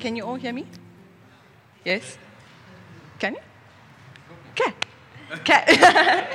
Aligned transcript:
Can 0.00 0.16
you 0.16 0.24
all 0.24 0.36
hear 0.36 0.54
me? 0.54 0.64
Yes? 1.84 2.16
Can 3.18 3.34
you? 3.34 3.40
Okay. 4.52 4.74
Okay. 5.30 5.64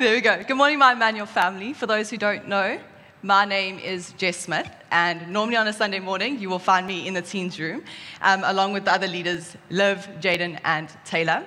there 0.00 0.14
we 0.16 0.20
go. 0.20 0.42
Good 0.42 0.56
morning, 0.56 0.80
my 0.80 0.92
Immanuel 0.92 1.26
family. 1.26 1.72
For 1.72 1.86
those 1.86 2.10
who 2.10 2.16
don't 2.16 2.48
know, 2.48 2.80
my 3.22 3.44
name 3.44 3.78
is 3.78 4.12
Jess 4.18 4.38
Smith, 4.38 4.68
and 4.90 5.32
normally 5.32 5.56
on 5.56 5.68
a 5.68 5.72
Sunday 5.72 6.00
morning, 6.00 6.40
you 6.40 6.50
will 6.50 6.58
find 6.58 6.84
me 6.84 7.06
in 7.06 7.14
the 7.14 7.22
teens 7.22 7.60
room, 7.60 7.84
um, 8.22 8.42
along 8.42 8.72
with 8.72 8.84
the 8.84 8.92
other 8.92 9.06
leaders, 9.06 9.56
Liv, 9.70 10.08
Jaden, 10.20 10.58
and 10.64 10.88
Taylor. 11.04 11.46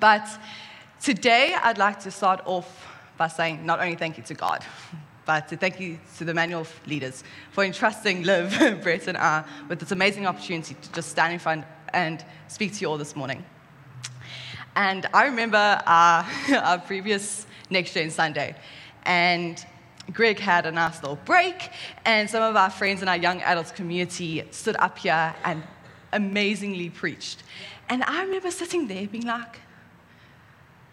But 0.00 0.28
today, 1.00 1.54
I'd 1.62 1.78
like 1.78 2.00
to 2.00 2.10
start 2.10 2.40
off 2.46 2.88
by 3.16 3.28
saying 3.28 3.64
not 3.64 3.78
only 3.78 3.94
thank 3.94 4.18
you 4.18 4.24
to 4.24 4.34
God, 4.34 4.64
but 5.26 5.48
thank 5.48 5.80
you 5.80 5.98
to 6.18 6.24
the 6.24 6.32
Immanuel 6.32 6.66
leaders 6.86 7.24
for 7.52 7.64
entrusting 7.64 8.22
Liv, 8.22 8.80
Brett, 8.82 9.08
and 9.08 9.16
I 9.16 9.44
with 9.68 9.80
this 9.80 9.92
amazing 9.92 10.26
opportunity 10.26 10.74
to 10.80 10.92
just 10.92 11.10
stand 11.10 11.32
in 11.32 11.38
front 11.38 11.64
and 11.92 12.24
speak 12.48 12.74
to 12.74 12.80
you 12.80 12.88
all 12.88 12.98
this 12.98 13.16
morning. 13.16 13.44
And 14.76 15.06
I 15.14 15.26
remember 15.26 15.80
our, 15.86 16.26
our 16.56 16.78
previous 16.78 17.46
Next 17.70 17.94
Gen 17.94 18.10
Sunday, 18.10 18.56
and 19.04 19.64
Greg 20.12 20.38
had 20.38 20.66
a 20.66 20.72
nice 20.72 21.00
little 21.00 21.18
break, 21.24 21.70
and 22.04 22.28
some 22.28 22.42
of 22.42 22.56
our 22.56 22.70
friends 22.70 23.00
in 23.00 23.08
our 23.08 23.16
young 23.16 23.40
adults 23.42 23.70
community 23.70 24.42
stood 24.50 24.76
up 24.76 24.98
here 24.98 25.34
and 25.44 25.62
amazingly 26.12 26.90
preached. 26.90 27.42
And 27.88 28.02
I 28.04 28.22
remember 28.22 28.50
sitting 28.50 28.86
there 28.88 29.06
being 29.06 29.26
like, 29.26 29.60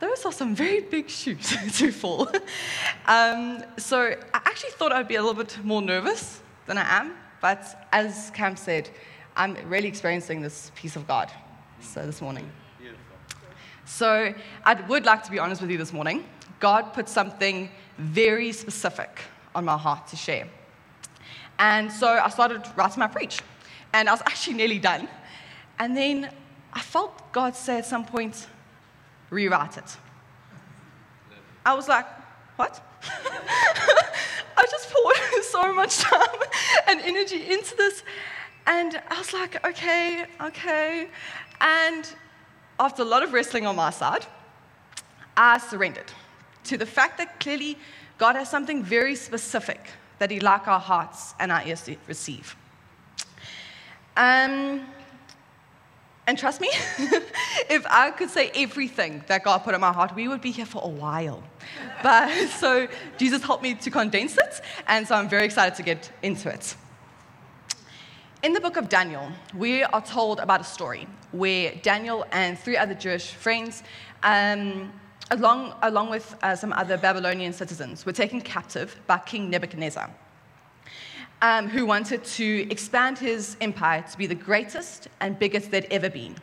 those 0.01 0.25
are 0.25 0.31
some 0.31 0.55
very 0.55 0.81
big 0.81 1.09
shoes 1.09 1.55
to 1.77 1.91
fill. 1.91 2.27
Um, 3.05 3.63
so 3.77 3.99
I 4.33 4.41
actually 4.45 4.71
thought 4.71 4.91
I'd 4.91 5.07
be 5.07 5.15
a 5.15 5.21
little 5.21 5.41
bit 5.41 5.57
more 5.63 5.81
nervous 5.81 6.41
than 6.65 6.77
I 6.77 6.99
am, 6.99 7.13
but 7.39 7.87
as 7.93 8.31
Cam 8.34 8.55
said, 8.55 8.89
I'm 9.37 9.55
really 9.70 9.87
experiencing 9.87 10.41
this 10.41 10.71
peace 10.76 10.95
of 10.95 11.07
God. 11.07 11.31
So 11.79 12.05
this 12.05 12.21
morning. 12.21 12.49
So 13.85 14.34
I 14.65 14.73
would 14.73 15.05
like 15.05 15.23
to 15.23 15.31
be 15.31 15.39
honest 15.39 15.61
with 15.61 15.70
you 15.70 15.77
this 15.77 15.93
morning. 15.93 16.26
God 16.59 16.93
put 16.93 17.09
something 17.09 17.70
very 17.98 18.51
specific 18.51 19.20
on 19.54 19.65
my 19.65 19.77
heart 19.77 20.07
to 20.07 20.15
share. 20.15 20.48
And 21.59 21.91
so 21.91 22.07
I 22.07 22.29
started 22.29 22.65
writing 22.76 22.99
my 22.99 23.07
preach. 23.07 23.41
And 23.93 24.09
I 24.09 24.13
was 24.13 24.21
actually 24.26 24.55
nearly 24.55 24.79
done. 24.79 25.07
And 25.77 25.95
then 25.95 26.29
I 26.73 26.79
felt 26.79 27.31
God 27.31 27.55
say 27.55 27.79
at 27.79 27.85
some 27.85 28.05
point, 28.05 28.48
rewrite 29.32 29.77
it. 29.77 29.98
I 31.65 31.74
was 31.74 31.87
like, 31.87 32.05
what? 32.57 32.79
I 34.57 34.65
just 34.70 34.91
poured 34.91 35.43
so 35.43 35.73
much 35.73 35.98
time 35.98 36.40
and 36.88 37.01
energy 37.01 37.51
into 37.51 37.76
this. 37.76 38.04
And 38.68 39.01
I 39.10 39.18
was 39.18 39.34
like, 39.34 39.65
okay, 39.65 40.26
okay. 40.40 41.07
And 41.60 42.07
after 42.79 43.01
a 43.01 43.05
lot 43.05 43.23
of 43.23 43.34
wrestling 43.34 43.65
on 43.65 43.76
my 43.76 43.90
side, 43.90 44.26
I 45.35 45.57
surrendered 45.57 46.12
to 46.66 46.77
the 46.77 46.85
fact 46.85 47.18
that 47.18 47.40
clearly 47.40 47.77
God 48.18 48.35
has 48.35 48.49
something 48.49 48.84
very 48.84 49.16
specific 49.16 49.90
that 50.20 50.29
He'd 50.29 50.43
like 50.43 50.68
our 50.68 50.79
hearts 50.79 51.34
and 51.40 51.51
our 51.51 51.66
ears 51.66 51.82
to 51.84 51.95
receive. 52.07 52.55
Um, 54.16 54.82
and 56.27 56.37
trust 56.37 56.61
me, 56.61 56.69
if 57.69 57.85
I 57.89 58.11
could 58.11 58.29
say 58.29 58.51
everything 58.55 59.23
that 59.27 59.43
God 59.43 59.59
put 59.59 59.73
in 59.73 59.81
my 59.81 59.91
heart, 59.91 60.15
we 60.15 60.27
would 60.27 60.41
be 60.41 60.51
here 60.51 60.65
for 60.65 60.81
a 60.83 60.87
while. 60.87 61.43
But 62.03 62.47
so 62.59 62.87
Jesus 63.17 63.43
helped 63.43 63.63
me 63.63 63.73
to 63.75 63.91
condense 63.91 64.38
it, 64.38 64.61
and 64.88 65.07
so 65.07 65.16
I'm 65.16 65.29
very 65.29 65.45
excited 65.45 65.75
to 65.75 65.83
get 65.83 66.11
into 66.22 66.49
it. 66.49 66.75
In 68.44 68.53
the 68.53 68.61
book 68.61 68.77
of 68.77 68.89
Daniel, 68.89 69.31
we 69.55 69.83
are 69.83 70.01
told 70.01 70.39
about 70.39 70.61
a 70.61 70.63
story 70.63 71.07
where 71.31 71.75
Daniel 71.83 72.25
and 72.31 72.57
three 72.57 72.75
other 72.75 72.95
Jewish 72.95 73.31
friends 73.33 73.83
um, 74.23 74.91
along, 75.29 75.73
along 75.83 76.09
with 76.09 76.35
uh, 76.41 76.55
some 76.55 76.73
other 76.73 76.97
Babylonian 76.97 77.53
citizens, 77.53 78.05
were 78.05 78.13
taken 78.13 78.41
captive 78.41 78.99
by 79.07 79.17
King 79.19 79.49
Nebuchadnezzar, 79.49 80.09
um, 81.41 81.68
who 81.68 81.85
wanted 81.85 82.24
to 82.24 82.68
expand 82.69 83.18
his 83.18 83.57
empire 83.62 84.03
to 84.12 84.18
be 84.18 84.28
the 84.28 84.35
greatest 84.35 85.07
and 85.19 85.38
biggest 85.38 85.72
they'd 85.72 85.88
ever 85.90 86.09
been. 86.09 86.35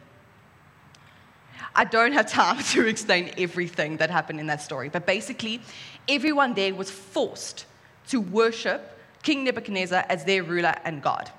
I 1.74 1.84
don't 1.84 2.12
have 2.12 2.28
time 2.28 2.62
to 2.72 2.86
explain 2.86 3.32
everything 3.38 3.96
that 3.98 4.10
happened 4.10 4.40
in 4.40 4.46
that 4.48 4.60
story, 4.62 4.88
but 4.88 5.06
basically, 5.06 5.60
everyone 6.08 6.54
there 6.54 6.74
was 6.74 6.90
forced 6.90 7.66
to 8.08 8.20
worship 8.20 8.98
King 9.22 9.44
Nebuchadnezzar 9.44 10.04
as 10.08 10.24
their 10.24 10.42
ruler 10.42 10.74
and 10.84 11.02
God. 11.02 11.30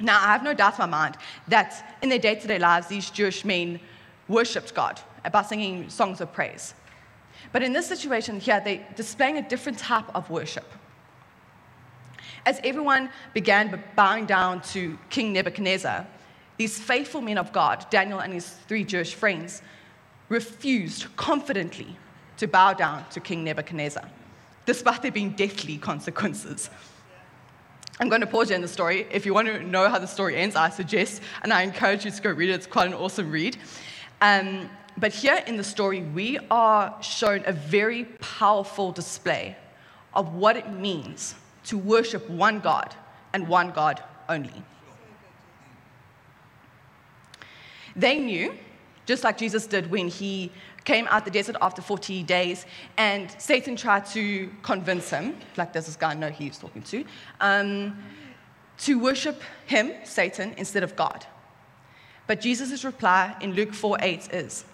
Now, 0.00 0.18
I 0.18 0.26
have 0.26 0.42
no 0.42 0.54
doubt 0.54 0.74
in 0.74 0.82
my 0.82 0.86
mind 0.86 1.16
that 1.48 1.96
in 2.02 2.08
their 2.08 2.18
day 2.18 2.34
to 2.36 2.46
day 2.46 2.58
lives, 2.58 2.86
these 2.86 3.10
Jewish 3.10 3.44
men 3.44 3.80
worshipped 4.28 4.74
God 4.74 5.00
by 5.32 5.42
singing 5.42 5.88
songs 5.88 6.20
of 6.20 6.32
praise. 6.32 6.74
But 7.52 7.62
in 7.62 7.72
this 7.72 7.86
situation 7.86 8.40
here, 8.40 8.60
they're 8.64 8.86
displaying 8.94 9.38
a 9.38 9.48
different 9.48 9.78
type 9.78 10.04
of 10.14 10.28
worship. 10.30 10.70
As 12.46 12.60
everyone 12.64 13.10
began 13.34 13.82
bowing 13.96 14.26
down 14.26 14.62
to 14.72 14.98
King 15.10 15.32
Nebuchadnezzar, 15.32 16.06
these 16.56 16.78
faithful 16.78 17.20
men 17.20 17.38
of 17.38 17.52
God, 17.52 17.86
Daniel 17.90 18.18
and 18.18 18.32
his 18.32 18.48
three 18.48 18.84
Jewish 18.84 19.14
friends, 19.14 19.62
refused 20.28 21.06
confidently 21.16 21.96
to 22.36 22.46
bow 22.46 22.72
down 22.72 23.04
to 23.10 23.20
King 23.20 23.44
Nebuchadnezzar, 23.44 24.04
despite 24.66 25.02
there 25.02 25.12
being 25.12 25.30
deathly 25.30 25.78
consequences. 25.78 26.70
I'm 28.00 28.08
going 28.08 28.20
to 28.20 28.26
pause 28.26 28.50
you 28.50 28.56
in 28.56 28.62
the 28.62 28.68
story. 28.68 29.06
If 29.10 29.26
you 29.26 29.34
want 29.34 29.48
to 29.48 29.62
know 29.62 29.88
how 29.88 29.98
the 29.98 30.06
story 30.06 30.36
ends, 30.36 30.54
I 30.54 30.70
suggest 30.70 31.20
and 31.42 31.52
I 31.52 31.62
encourage 31.62 32.04
you 32.04 32.10
to 32.10 32.22
go 32.22 32.30
read 32.30 32.50
it. 32.50 32.52
It's 32.52 32.66
quite 32.66 32.86
an 32.86 32.94
awesome 32.94 33.30
read. 33.30 33.56
Um, 34.20 34.70
but 34.96 35.12
here 35.12 35.42
in 35.46 35.56
the 35.56 35.64
story, 35.64 36.02
we 36.02 36.38
are 36.50 36.94
shown 37.02 37.42
a 37.46 37.52
very 37.52 38.04
powerful 38.20 38.92
display 38.92 39.56
of 40.14 40.34
what 40.34 40.56
it 40.56 40.70
means 40.70 41.34
to 41.68 41.76
worship 41.76 42.28
one 42.30 42.60
God 42.60 42.94
and 43.32 43.46
one 43.46 43.70
God 43.70 44.02
only. 44.28 44.62
They 47.94 48.18
knew, 48.18 48.54
just 49.06 49.24
like 49.24 49.36
Jesus 49.36 49.66
did 49.66 49.90
when 49.90 50.08
he 50.08 50.50
came 50.84 51.06
out 51.10 51.24
the 51.26 51.30
desert 51.30 51.56
after 51.60 51.82
40 51.82 52.22
days, 52.22 52.64
and 52.96 53.30
Satan 53.38 53.76
tried 53.76 54.06
to 54.06 54.50
convince 54.62 55.10
him, 55.10 55.36
like 55.58 55.74
does 55.74 55.86
this 55.86 55.96
guy 55.96 56.12
I 56.12 56.14
know 56.14 56.30
he 56.30 56.48
was 56.48 56.58
talking 56.58 56.82
to, 56.82 57.04
um, 57.40 57.98
to 58.78 58.98
worship 58.98 59.42
him, 59.66 59.92
Satan, 60.04 60.54
instead 60.56 60.82
of 60.82 60.96
God. 60.96 61.26
But 62.26 62.40
Jesus' 62.40 62.84
reply 62.84 63.36
in 63.40 63.52
Luke 63.52 63.74
4 63.74 63.98
8 64.00 64.32
is, 64.32 64.64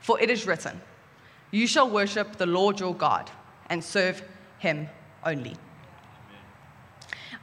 For 0.00 0.20
it 0.20 0.28
is 0.28 0.46
written, 0.46 0.80
You 1.50 1.66
shall 1.66 1.88
worship 1.88 2.36
the 2.36 2.46
Lord 2.46 2.80
your 2.80 2.94
God 2.94 3.30
and 3.70 3.82
serve 3.82 4.22
him 4.58 4.88
only. 5.24 5.56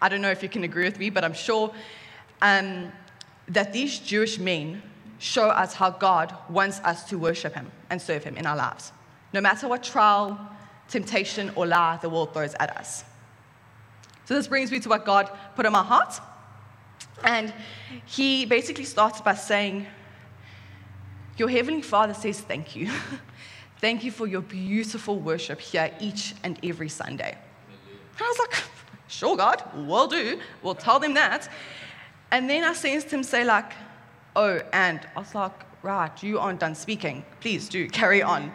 I 0.02 0.10
don't 0.10 0.22
know 0.22 0.32
if 0.32 0.42
you 0.42 0.50
can 0.50 0.64
agree 0.64 0.86
with 0.86 0.98
me, 1.00 1.10
but 1.10 1.24
I'm 1.24 1.34
sure 1.34 1.74
um, 2.42 2.92
that 3.48 3.72
these 3.72 4.00
Jewish 4.00 4.40
men 4.40 4.82
show 5.20 5.50
us 5.50 5.74
how 5.74 5.92
God 5.92 6.36
wants 6.50 6.80
us 6.80 7.04
to 7.10 7.18
worship 7.18 7.54
him 7.54 7.72
and 7.90 8.02
serve 8.02 8.24
him 8.24 8.36
in 8.38 8.46
our 8.46 8.56
lives, 8.56 8.92
no 9.34 9.42
matter 9.42 9.68
what 9.68 9.84
trial, 9.84 10.40
temptation, 10.88 11.52
or 11.56 11.68
lie 11.68 12.00
the 12.02 12.10
world 12.10 12.34
throws 12.34 12.56
at 12.60 12.76
us. 12.78 13.04
So, 14.26 14.34
this 14.34 14.48
brings 14.48 14.72
me 14.72 14.80
to 14.80 14.90
what 14.90 15.06
God 15.06 15.30
put 15.56 15.66
in 15.66 15.72
my 15.74 15.84
heart 15.84 16.20
and 17.24 17.54
he 18.06 18.46
basically 18.46 18.86
starts 18.86 19.22
by 19.22 19.36
saying, 19.36 19.86
Your 21.38 21.50
Heavenly 21.50 21.82
Father 21.82 22.14
says 22.14 22.40
thank 22.42 22.76
you. 22.76 22.90
thank 23.80 24.04
you 24.04 24.12
for 24.12 24.28
your 24.28 24.42
beautiful 24.42 25.20
worship 25.20 25.60
here 25.60 25.92
each 26.00 26.34
and 26.44 26.60
every 26.64 26.90
Sunday. 26.90 27.38
And 28.18 28.22
I 28.22 28.24
was 28.24 28.40
like, 28.40 28.64
Sure, 29.12 29.36
God, 29.36 29.62
we'll 29.76 30.08
do. 30.08 30.40
We'll 30.64 30.74
tell 30.74 30.98
them 30.98 31.16
that. 31.16 31.50
And 32.32 32.50
then 32.50 32.64
I 32.64 32.72
sensed 32.72 33.12
him 33.12 33.24
say, 33.24 33.44
like, 33.44 33.74
Oh, 34.38 34.62
and 34.72 35.06
I 35.16 35.20
was 35.20 35.36
like, 35.36 35.52
Right, 35.84 36.24
you 36.24 36.40
aren't 36.40 36.62
done 36.62 36.76
speaking. 36.76 37.26
Please 37.42 37.68
do 37.68 37.90
carry 38.02 38.24
on. 38.24 38.54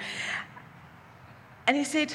And 1.67 1.76
he 1.76 1.85
said, 1.85 2.14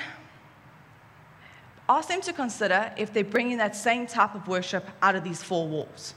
Ask 1.87 2.09
them 2.09 2.21
to 2.21 2.33
consider 2.33 2.91
if 2.97 3.13
they're 3.13 3.23
bringing 3.23 3.57
that 3.57 3.75
same 3.75 4.07
type 4.07 4.33
of 4.33 4.47
worship 4.47 4.89
out 5.03 5.15
of 5.15 5.23
these 5.23 5.43
four 5.43 5.67
walls. 5.67 6.15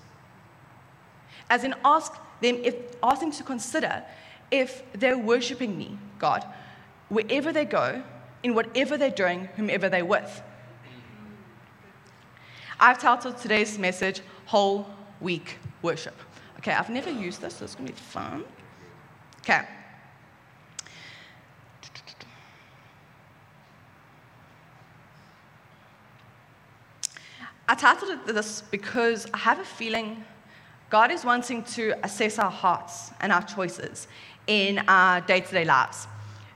As 1.50 1.62
in, 1.62 1.75
ask 1.85 2.15
them, 2.41 2.56
if, 2.65 2.75
ask 3.03 3.20
them 3.20 3.32
to 3.32 3.43
consider 3.43 4.03
if 4.50 4.82
they're 4.94 5.19
worshiping 5.19 5.77
me, 5.77 5.99
God, 6.19 6.47
wherever 7.11 7.53
they 7.53 7.67
go, 7.67 8.03
in 8.43 8.55
whatever 8.55 8.97
they're 8.97 9.11
doing, 9.11 9.50
whomever 9.56 9.91
they're 9.91 10.06
with. 10.06 10.43
I've 12.81 12.99
titled 12.99 13.38
today's 13.38 13.79
message 13.79 14.21
Whole 14.47 14.87
Week 15.21 15.59
Worship. 15.82 16.15
Okay, 16.59 16.73
I've 16.73 16.91
never 16.91 17.11
used 17.11 17.41
this, 17.41 17.56
so 17.56 17.65
it's 17.65 17.75
going 17.75 17.87
to 17.87 17.93
be 17.93 17.99
fun. 17.99 18.44
Okay. 19.41 19.62
I 27.67 27.75
titled 27.75 28.11
it 28.11 28.35
this 28.35 28.62
because 28.71 29.27
I 29.32 29.38
have 29.38 29.59
a 29.59 29.65
feeling 29.65 30.23
God 30.91 31.11
is 31.11 31.25
wanting 31.25 31.62
to 31.65 31.94
assess 32.05 32.38
our 32.38 32.50
hearts 32.50 33.11
and 33.20 33.32
our 33.32 33.43
choices 33.43 34.06
in 34.47 34.81
our 34.87 35.23
day 35.23 35.41
to 35.41 35.50
day 35.50 35.65
lives 35.65 36.06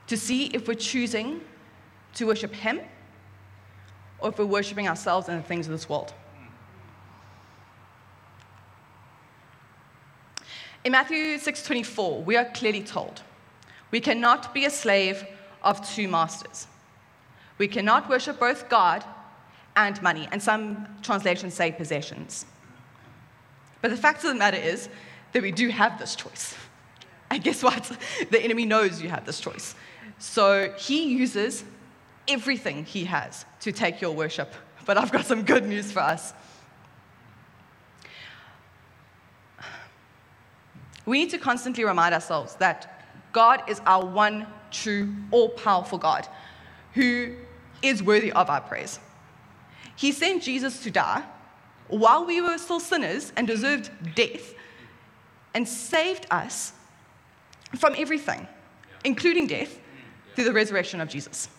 to 0.07 0.15
see 0.15 0.45
if 0.47 0.67
we're 0.67 0.75
choosing 0.75 1.41
to 2.13 2.25
worship 2.27 2.53
Him 2.53 2.81
or 4.21 4.29
if 4.29 4.37
we're 4.37 4.45
worshiping 4.45 4.87
ourselves 4.87 5.29
and 5.29 5.43
the 5.43 5.47
things 5.47 5.67
of 5.67 5.71
this 5.71 5.87
world. 5.87 6.13
In 10.83 10.93
Matthew 10.93 11.37
6:24, 11.37 12.23
we 12.23 12.37
are 12.37 12.45
clearly 12.45 12.83
told, 12.83 13.21
we 13.91 13.99
cannot 13.99 14.53
be 14.53 14.65
a 14.65 14.69
slave 14.69 15.25
of 15.61 15.87
two 15.87 16.07
masters. 16.07 16.67
We 17.57 17.67
cannot 17.67 18.09
worship 18.09 18.39
both 18.39 18.69
God 18.69 19.03
and 19.75 20.01
money, 20.01 20.27
and 20.31 20.41
some 20.41 20.87
translations 21.01 21.53
say 21.53 21.71
possessions. 21.71 22.45
But 23.81 23.91
the 23.91 23.97
fact 23.97 24.23
of 24.23 24.29
the 24.29 24.35
matter 24.35 24.57
is 24.57 24.89
that 25.33 25.41
we 25.41 25.51
do 25.51 25.69
have 25.69 25.99
this 25.99 26.15
choice. 26.15 26.55
And 27.31 27.43
guess 27.43 27.61
what? 27.61 27.95
The 28.31 28.41
enemy 28.41 28.65
knows 28.65 29.03
you 29.03 29.09
have 29.09 29.23
this 29.23 29.39
choice. 29.39 29.75
So 30.17 30.73
he 30.79 31.13
uses 31.13 31.63
everything 32.29 32.85
he 32.85 33.05
has 33.05 33.45
to 33.61 33.71
take 33.71 33.99
your 33.99 34.11
worship. 34.11 34.53
But 34.85 34.97
I've 34.97 35.11
got 35.11 35.25
some 35.25 35.43
good 35.43 35.67
news 35.67 35.91
for 35.91 35.99
us. 35.99 36.33
We 41.05 41.19
need 41.19 41.31
to 41.31 41.37
constantly 41.37 41.83
remind 41.83 42.13
ourselves 42.13 42.55
that 42.55 43.05
God 43.33 43.63
is 43.67 43.81
our 43.85 44.05
one 44.05 44.47
true, 44.71 45.13
all 45.31 45.49
powerful 45.49 45.97
God 45.97 46.27
who 46.93 47.35
is 47.81 48.03
worthy 48.03 48.31
of 48.31 48.49
our 48.49 48.61
praise. 48.61 48.99
He 49.95 50.11
sent 50.11 50.43
Jesus 50.43 50.83
to 50.83 50.91
die 50.91 51.23
while 51.87 52.25
we 52.25 52.41
were 52.41 52.57
still 52.57 52.79
sinners 52.79 53.33
and 53.35 53.47
deserved 53.47 53.89
death 54.15 54.53
and 55.53 55.67
saved 55.67 56.27
us 56.29 56.73
from 57.75 57.95
everything, 57.97 58.47
including 59.03 59.47
death, 59.47 59.79
through 60.35 60.45
the 60.45 60.53
resurrection 60.53 61.01
of 61.01 61.09
Jesus. 61.09 61.49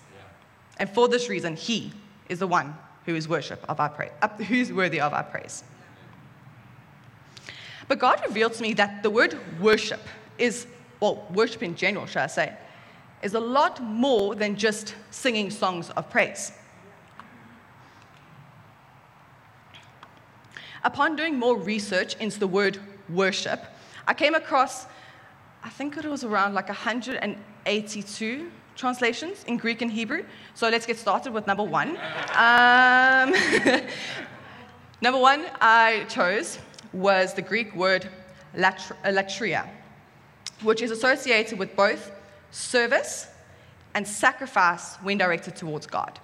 And 0.80 0.88
for 0.88 1.08
this 1.08 1.28
reason, 1.28 1.54
He 1.54 1.92
is 2.28 2.40
the 2.40 2.46
one 2.46 2.74
who 3.04 3.14
is 3.14 3.28
worship 3.28 3.64
of 3.68 3.78
our 3.78 3.90
praise, 3.90 4.10
who 4.48 4.54
is 4.54 4.72
worthy 4.72 5.00
of 5.00 5.12
our 5.12 5.22
praise. 5.22 5.62
But 7.86 7.98
God 7.98 8.20
revealed 8.26 8.54
to 8.54 8.62
me 8.62 8.72
that 8.74 9.02
the 9.02 9.10
word 9.10 9.38
worship 9.60 10.00
is, 10.38 10.66
well, 10.98 11.26
worship 11.34 11.62
in 11.62 11.76
general, 11.76 12.06
shall 12.06 12.24
I 12.24 12.28
say, 12.28 12.56
is 13.22 13.34
a 13.34 13.40
lot 13.40 13.82
more 13.82 14.34
than 14.34 14.56
just 14.56 14.94
singing 15.10 15.50
songs 15.50 15.90
of 15.90 16.08
praise. 16.08 16.52
Upon 20.82 21.14
doing 21.14 21.38
more 21.38 21.58
research 21.58 22.16
into 22.16 22.38
the 22.38 22.46
word 22.46 22.78
worship, 23.10 23.62
I 24.06 24.14
came 24.14 24.34
across, 24.34 24.86
I 25.62 25.68
think 25.68 25.98
it 25.98 26.06
was 26.06 26.24
around 26.24 26.54
like 26.54 26.68
182 26.68 28.50
translations 28.76 29.44
in 29.44 29.56
Greek 29.56 29.82
and 29.82 29.90
Hebrew. 29.90 30.24
So 30.54 30.68
let's 30.68 30.86
get 30.86 30.98
started 30.98 31.32
with 31.32 31.46
number 31.46 31.62
one. 31.62 31.98
Um, 32.34 33.34
number 35.00 35.20
one 35.20 35.46
I 35.60 36.06
chose 36.08 36.58
was 36.92 37.34
the 37.34 37.42
Greek 37.42 37.74
word 37.74 38.08
latreia, 38.56 39.68
which 40.62 40.82
is 40.82 40.90
associated 40.90 41.58
with 41.58 41.76
both 41.76 42.10
service 42.50 43.28
and 43.94 44.06
sacrifice 44.06 44.96
when 44.96 45.18
directed 45.18 45.56
towards 45.56 45.86
God. 45.86 46.18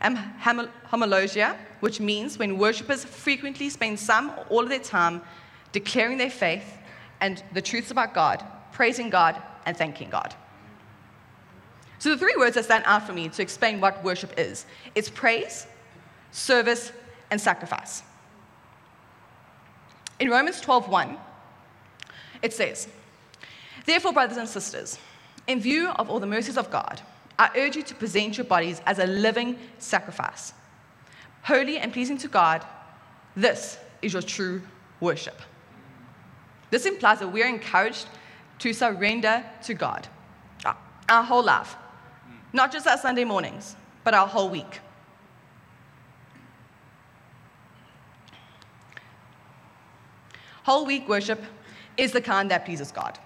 And 0.00 0.16
homologia, 0.16 1.56
which 1.80 2.00
means 2.00 2.38
when 2.38 2.56
worshippers 2.56 3.04
frequently 3.04 3.68
spend 3.68 3.98
some 3.98 4.30
or 4.30 4.44
all 4.48 4.62
of 4.62 4.70
their 4.70 4.78
time 4.78 5.20
declaring 5.72 6.16
their 6.16 6.30
faith 6.30 6.78
and 7.20 7.42
the 7.52 7.60
truths 7.60 7.90
about 7.90 8.14
God, 8.14 8.42
praising 8.72 9.10
God, 9.10 9.40
and 9.66 9.76
thanking 9.76 10.08
God. 10.08 10.34
So, 12.00 12.08
the 12.08 12.16
three 12.16 12.34
words 12.38 12.54
that 12.54 12.64
stand 12.64 12.84
out 12.86 13.06
for 13.06 13.12
me 13.12 13.28
to 13.28 13.42
explain 13.42 13.78
what 13.78 14.02
worship 14.02 14.32
is 14.38 14.64
it's 14.94 15.10
praise, 15.10 15.66
service, 16.32 16.92
and 17.30 17.38
sacrifice. 17.38 18.02
In 20.18 20.30
Romans 20.30 20.60
12:1, 20.62 21.18
it 22.42 22.54
says, 22.54 22.88
Therefore, 23.84 24.14
brothers 24.14 24.38
and 24.38 24.48
sisters, 24.48 24.98
in 25.46 25.60
view 25.60 25.90
of 25.90 26.08
all 26.08 26.20
the 26.20 26.26
mercies 26.26 26.56
of 26.56 26.70
God, 26.70 27.02
I 27.38 27.50
urge 27.54 27.76
you 27.76 27.82
to 27.82 27.94
present 27.94 28.38
your 28.38 28.46
bodies 28.46 28.80
as 28.86 28.98
a 28.98 29.06
living 29.06 29.58
sacrifice, 29.78 30.54
holy 31.42 31.76
and 31.78 31.92
pleasing 31.92 32.16
to 32.18 32.28
God. 32.28 32.64
This 33.36 33.78
is 34.00 34.14
your 34.14 34.22
true 34.22 34.62
worship. 35.00 35.38
This 36.70 36.86
implies 36.86 37.18
that 37.18 37.28
we 37.28 37.42
are 37.42 37.48
encouraged 37.48 38.06
to 38.60 38.72
surrender 38.72 39.44
to 39.64 39.74
God 39.74 40.08
our 41.10 41.24
whole 41.24 41.42
life, 41.42 41.76
not 42.52 42.72
just 42.72 42.86
our 42.86 42.98
Sunday 42.98 43.24
mornings, 43.24 43.76
but 44.04 44.14
our 44.14 44.26
whole 44.26 44.48
week. 44.48 44.80
Whole 50.64 50.86
week 50.86 51.08
worship 51.08 51.42
is 51.96 52.12
the 52.12 52.20
kind 52.20 52.50
that 52.50 52.64
pleases 52.64 52.92
God. 52.92 53.18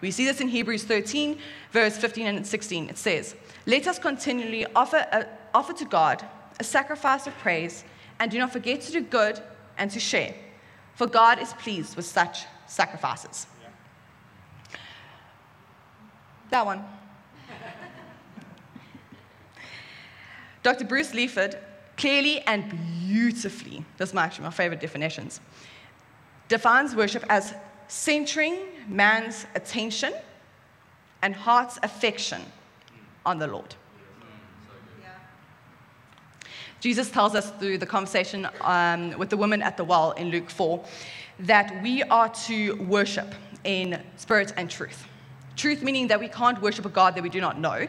We 0.00 0.10
see 0.10 0.24
this 0.24 0.40
in 0.40 0.48
Hebrews 0.48 0.84
13, 0.84 1.38
verse 1.72 1.96
15 1.96 2.26
and 2.26 2.46
16. 2.46 2.90
It 2.90 2.98
says, 2.98 3.34
Let 3.66 3.86
us 3.86 3.98
continually 3.98 4.66
offer, 4.74 4.98
a, 4.98 5.26
offer 5.54 5.72
to 5.72 5.84
God 5.84 6.24
a 6.60 6.64
sacrifice 6.64 7.26
of 7.26 7.36
praise, 7.38 7.84
and 8.20 8.30
do 8.30 8.38
not 8.38 8.52
forget 8.52 8.80
to 8.82 8.92
do 8.92 9.00
good 9.00 9.40
and 9.78 9.90
to 9.90 9.98
share, 9.98 10.34
for 10.94 11.06
God 11.06 11.40
is 11.40 11.52
pleased 11.54 11.96
with 11.96 12.04
such 12.04 12.44
sacrifices. 12.66 13.46
Yeah. 13.62 14.78
That 16.50 16.66
one. 16.66 16.84
Dr. 20.64 20.86
Bruce 20.86 21.12
Leafblad 21.12 21.58
clearly 21.98 22.40
and 22.40 22.76
beautifully, 23.06 23.84
this 23.98 24.10
is 24.10 24.16
actually 24.16 24.44
my 24.46 24.50
favorite 24.50 24.80
definitions, 24.80 25.40
defines 26.48 26.96
worship 26.96 27.22
as 27.28 27.54
centering 27.86 28.56
man's 28.88 29.46
attention 29.54 30.14
and 31.22 31.34
heart's 31.34 31.78
affection 31.82 32.42
on 33.26 33.38
the 33.38 33.46
Lord. 33.46 33.74
Jesus 36.80 37.10
tells 37.10 37.34
us 37.34 37.50
through 37.52 37.78
the 37.78 37.86
conversation 37.86 38.48
um, 38.62 39.16
with 39.18 39.30
the 39.30 39.36
woman 39.36 39.62
at 39.62 39.76
the 39.76 39.84
well 39.84 40.12
in 40.12 40.28
Luke 40.30 40.50
4 40.50 40.82
that 41.40 41.82
we 41.82 42.02
are 42.04 42.28
to 42.46 42.74
worship 42.84 43.34
in 43.64 44.02
spirit 44.16 44.54
and 44.56 44.70
truth. 44.70 45.06
Truth 45.56 45.82
meaning 45.82 46.08
that 46.08 46.20
we 46.20 46.28
can't 46.28 46.60
worship 46.62 46.86
a 46.86 46.90
God 46.90 47.14
that 47.16 47.22
we 47.22 47.28
do 47.28 47.40
not 47.40 47.58
know, 47.58 47.86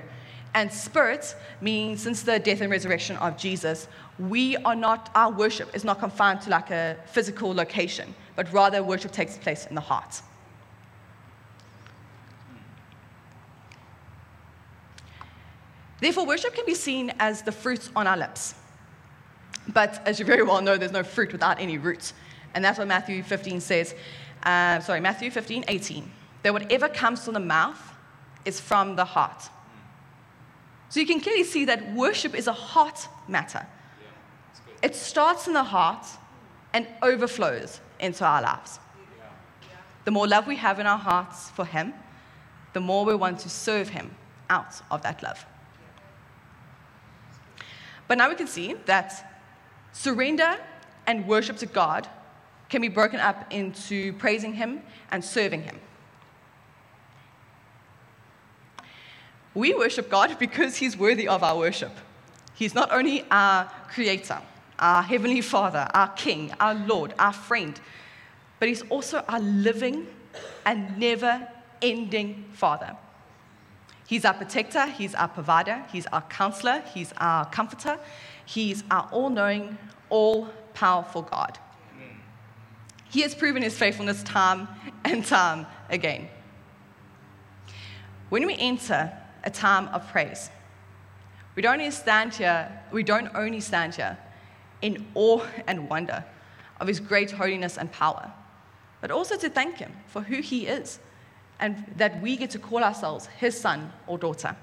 and 0.56 0.72
spirit 0.72 1.36
means 1.60 2.02
since 2.02 2.24
the 2.24 2.40
death 2.40 2.62
and 2.62 2.72
resurrection 2.72 3.18
of 3.18 3.38
Jesus, 3.38 3.90
we 4.18 4.56
are 4.58 4.76
not, 4.76 5.12
our 5.14 5.32
worship 5.32 5.70
is 5.76 5.84
not 5.84 6.00
confined 6.00 6.42
to 6.42 6.50
like 6.50 6.72
a 6.72 6.98
physical 7.08 7.54
location, 7.54 8.16
but 8.38 8.52
rather 8.54 8.82
worship 8.82 9.12
takes 9.12 9.38
place 9.38 9.68
in 9.68 9.76
the 9.76 9.82
heart. 9.82 10.22
Therefore, 16.00 16.26
worship 16.26 16.56
can 16.56 16.66
be 16.66 16.76
seen 16.76 17.12
as 17.20 17.42
the 17.42 17.52
fruits 17.52 17.90
on 17.96 18.08
our 18.08 18.18
lips. 18.18 18.56
But 19.74 20.02
as 20.06 20.20
you 20.20 20.26
very 20.26 20.44
well 20.44 20.62
know, 20.62 20.78
there's 20.78 20.92
no 20.92 21.04
fruit 21.04 21.32
without 21.34 21.60
any 21.60 21.78
roots. 21.78 22.14
And 22.54 22.64
that's 22.64 22.80
what 22.80 22.88
Matthew 22.88 23.24
15 23.24 23.60
says. 23.60 23.94
Uh, 24.44 24.80
sorry, 24.80 25.02
Matthew 25.02 25.32
15, 25.32 25.66
18. 25.68 26.12
That 26.44 26.54
whatever 26.54 26.88
comes 26.88 27.26
from 27.26 27.34
the 27.34 27.40
mouth 27.40 27.82
is 28.46 28.60
from 28.60 28.96
the 28.96 29.04
heart. 29.04 29.50
So 30.96 31.02
you 31.02 31.08
can 31.08 31.20
clearly 31.20 31.44
see 31.44 31.66
that 31.66 31.94
worship 31.94 32.34
is 32.34 32.48
a 32.48 32.54
heart 32.54 33.10
matter. 33.28 33.68
It 34.82 34.96
starts 34.96 35.46
in 35.46 35.52
the 35.52 35.62
heart 35.62 36.08
and 36.72 36.88
overflows 37.02 37.82
into 38.00 38.24
our 38.24 38.42
lives. 38.42 38.80
The 40.06 40.12
more 40.12 40.25
love 40.25 40.48
we 40.48 40.56
have 40.56 40.80
in 40.80 40.88
our 40.88 40.98
hearts 40.98 41.50
for 41.50 41.66
Him, 41.66 41.94
the 42.72 42.80
more 42.80 43.04
we 43.04 43.14
want 43.14 43.40
to 43.40 43.50
serve 43.50 43.90
Him 43.90 44.16
out 44.50 44.82
of 44.90 45.02
that 45.02 45.22
love. 45.22 45.46
But 48.08 48.18
now 48.18 48.30
we 48.30 48.36
can 48.36 48.48
see 48.48 48.75
that 48.86 49.38
surrender 49.92 50.58
and 51.06 51.28
worship 51.28 51.58
to 51.58 51.66
God 51.66 52.08
can 52.70 52.82
be 52.82 52.88
broken 52.88 53.20
up 53.20 53.52
into 53.52 54.14
praising 54.14 54.54
Him 54.54 54.82
and 55.12 55.25
serving 55.25 55.64
Him. 55.64 55.78
We 59.56 59.74
worship 59.74 60.10
God 60.10 60.38
because 60.38 60.76
He's 60.76 60.96
worthy 60.98 61.28
of 61.28 61.42
our 61.42 61.58
worship. 61.58 61.94
He's 62.54 62.76
not 62.76 62.92
only 62.92 63.26
our 63.32 63.72
Creator, 63.90 64.42
our 64.78 65.02
Heavenly 65.02 65.42
Father, 65.42 65.88
our 65.94 66.10
King, 66.10 66.54
our 66.60 66.76
Lord, 66.76 67.14
our 67.18 67.34
friend, 67.34 67.80
but 68.60 68.68
He's 68.68 68.84
also 68.84 69.24
our 69.28 69.40
living 69.40 70.08
and 70.66 70.98
never 70.98 71.48
ending 71.82 72.46
Father. 72.52 72.96
He's 74.08 74.26
our 74.26 74.34
protector, 74.34 74.86
He's 74.88 75.16
our 75.16 75.30
provider, 75.30 75.84
He's 75.92 76.06
our 76.08 76.22
counselor, 76.24 76.84
He's 76.94 77.14
our 77.18 77.46
comforter, 77.46 77.98
He's 78.46 78.84
our 78.92 79.08
all 79.12 79.30
knowing, 79.30 79.78
all 80.10 80.50
powerful 80.74 81.22
God. 81.22 81.58
He 83.10 83.22
has 83.22 83.34
proven 83.34 83.64
his 83.64 83.78
faithfulness 83.78 84.22
time 84.24 84.68
and 85.06 85.26
time 85.26 85.66
again. 85.90 86.28
When 88.28 88.46
we 88.46 88.58
enter 88.58 89.14
a 89.46 89.50
time 89.50 89.88
of 89.90 90.08
praise, 90.12 90.50
we 91.56 91.62
don't 91.62 91.80
only 91.80 91.92
stand 91.92 92.34
here, 92.34 92.70
we 92.92 93.04
don't 93.04 93.30
only 93.34 93.62
stand 93.62 93.96
here 93.96 94.18
in 94.82 95.06
awe 95.16 95.46
and 95.68 95.90
wonder 95.90 96.24
of 96.80 96.88
his 96.88 97.00
great 97.00 97.32
holiness 97.32 97.78
and 97.78 97.92
power, 97.92 98.32
but 99.02 99.12
also 99.12 99.38
to 99.38 99.50
thank 99.50 99.78
him 99.78 99.94
for 100.08 100.22
who 100.22 100.42
he 100.42 100.68
is 100.68 101.00
and 101.60 101.86
that 101.96 102.22
we 102.22 102.36
get 102.36 102.50
to 102.52 102.60
call 102.60 102.84
ourselves 102.84 103.28
his 103.38 103.60
son 103.60 103.92
or 104.08 104.18
daughter. 104.18 104.56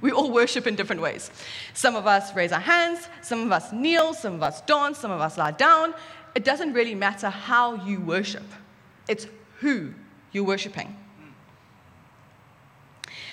We 0.00 0.10
all 0.12 0.30
worship 0.30 0.66
in 0.66 0.76
different 0.76 1.02
ways. 1.02 1.30
Some 1.74 1.96
of 1.96 2.06
us 2.06 2.34
raise 2.34 2.52
our 2.52 2.60
hands, 2.60 3.08
some 3.22 3.42
of 3.42 3.52
us 3.52 3.72
kneel, 3.72 4.14
some 4.14 4.34
of 4.34 4.42
us 4.42 4.60
dance, 4.62 4.98
some 4.98 5.10
of 5.10 5.20
us 5.20 5.36
lie 5.36 5.50
down. 5.52 5.94
It 6.34 6.44
doesn't 6.44 6.72
really 6.72 6.94
matter 6.94 7.28
how 7.28 7.74
you 7.74 8.00
worship, 8.00 8.44
it's 9.08 9.26
who 9.58 9.92
you're 10.32 10.44
worshiping. 10.44 10.96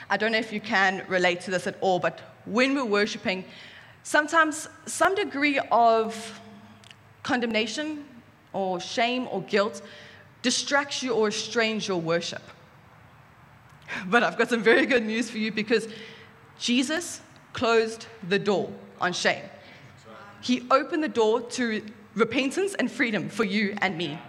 I 0.09 0.17
don't 0.17 0.31
know 0.31 0.37
if 0.37 0.53
you 0.53 0.61
can 0.61 1.03
relate 1.07 1.41
to 1.41 1.51
this 1.51 1.67
at 1.67 1.75
all, 1.81 1.99
but 1.99 2.21
when 2.45 2.75
we're 2.75 2.85
worshiping, 2.85 3.43
sometimes 4.03 4.69
some 4.85 5.15
degree 5.15 5.59
of 5.71 6.39
condemnation 7.23 8.05
or 8.53 8.79
shame 8.79 9.27
or 9.31 9.41
guilt 9.41 9.81
distracts 10.41 11.03
you 11.03 11.13
or 11.13 11.27
estranges 11.27 11.87
your 11.87 11.99
worship. 11.99 12.41
But 14.05 14.23
I've 14.23 14.37
got 14.37 14.49
some 14.49 14.63
very 14.63 14.85
good 14.85 15.05
news 15.05 15.29
for 15.29 15.37
you 15.37 15.51
because 15.51 15.87
Jesus 16.59 17.21
closed 17.53 18.07
the 18.27 18.39
door 18.39 18.71
on 19.01 19.13
shame. 19.13 19.43
He 20.41 20.65
opened 20.71 21.03
the 21.03 21.09
door 21.09 21.41
to 21.41 21.83
repentance 22.15 22.75
and 22.75 22.91
freedom 22.91 23.29
for 23.29 23.43
you 23.43 23.75
and 23.81 23.97
me. 23.97 24.19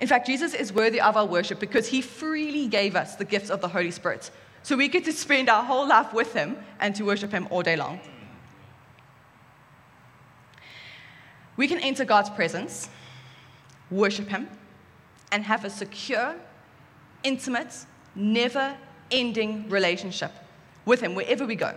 In 0.00 0.06
fact, 0.06 0.26
Jesus 0.26 0.52
is 0.52 0.72
worthy 0.72 1.00
of 1.00 1.16
our 1.16 1.26
worship 1.26 1.58
because 1.58 1.88
he 1.88 2.00
freely 2.00 2.66
gave 2.68 2.96
us 2.96 3.16
the 3.16 3.24
gifts 3.24 3.50
of 3.50 3.60
the 3.60 3.68
Holy 3.68 3.90
Spirit. 3.90 4.30
So 4.62 4.76
we 4.76 4.88
get 4.88 5.04
to 5.04 5.12
spend 5.12 5.48
our 5.48 5.62
whole 5.62 5.88
life 5.88 6.12
with 6.12 6.32
him 6.32 6.58
and 6.80 6.94
to 6.96 7.04
worship 7.04 7.30
him 7.30 7.48
all 7.50 7.62
day 7.62 7.76
long. 7.76 8.00
We 11.56 11.68
can 11.68 11.78
enter 11.78 12.04
God's 12.04 12.28
presence, 12.30 12.90
worship 13.90 14.28
him, 14.28 14.48
and 15.32 15.44
have 15.44 15.64
a 15.64 15.70
secure, 15.70 16.34
intimate, 17.22 17.86
never 18.14 18.76
ending 19.10 19.68
relationship 19.68 20.32
with 20.84 21.00
him 21.00 21.14
wherever 21.14 21.46
we 21.46 21.54
go. 21.54 21.74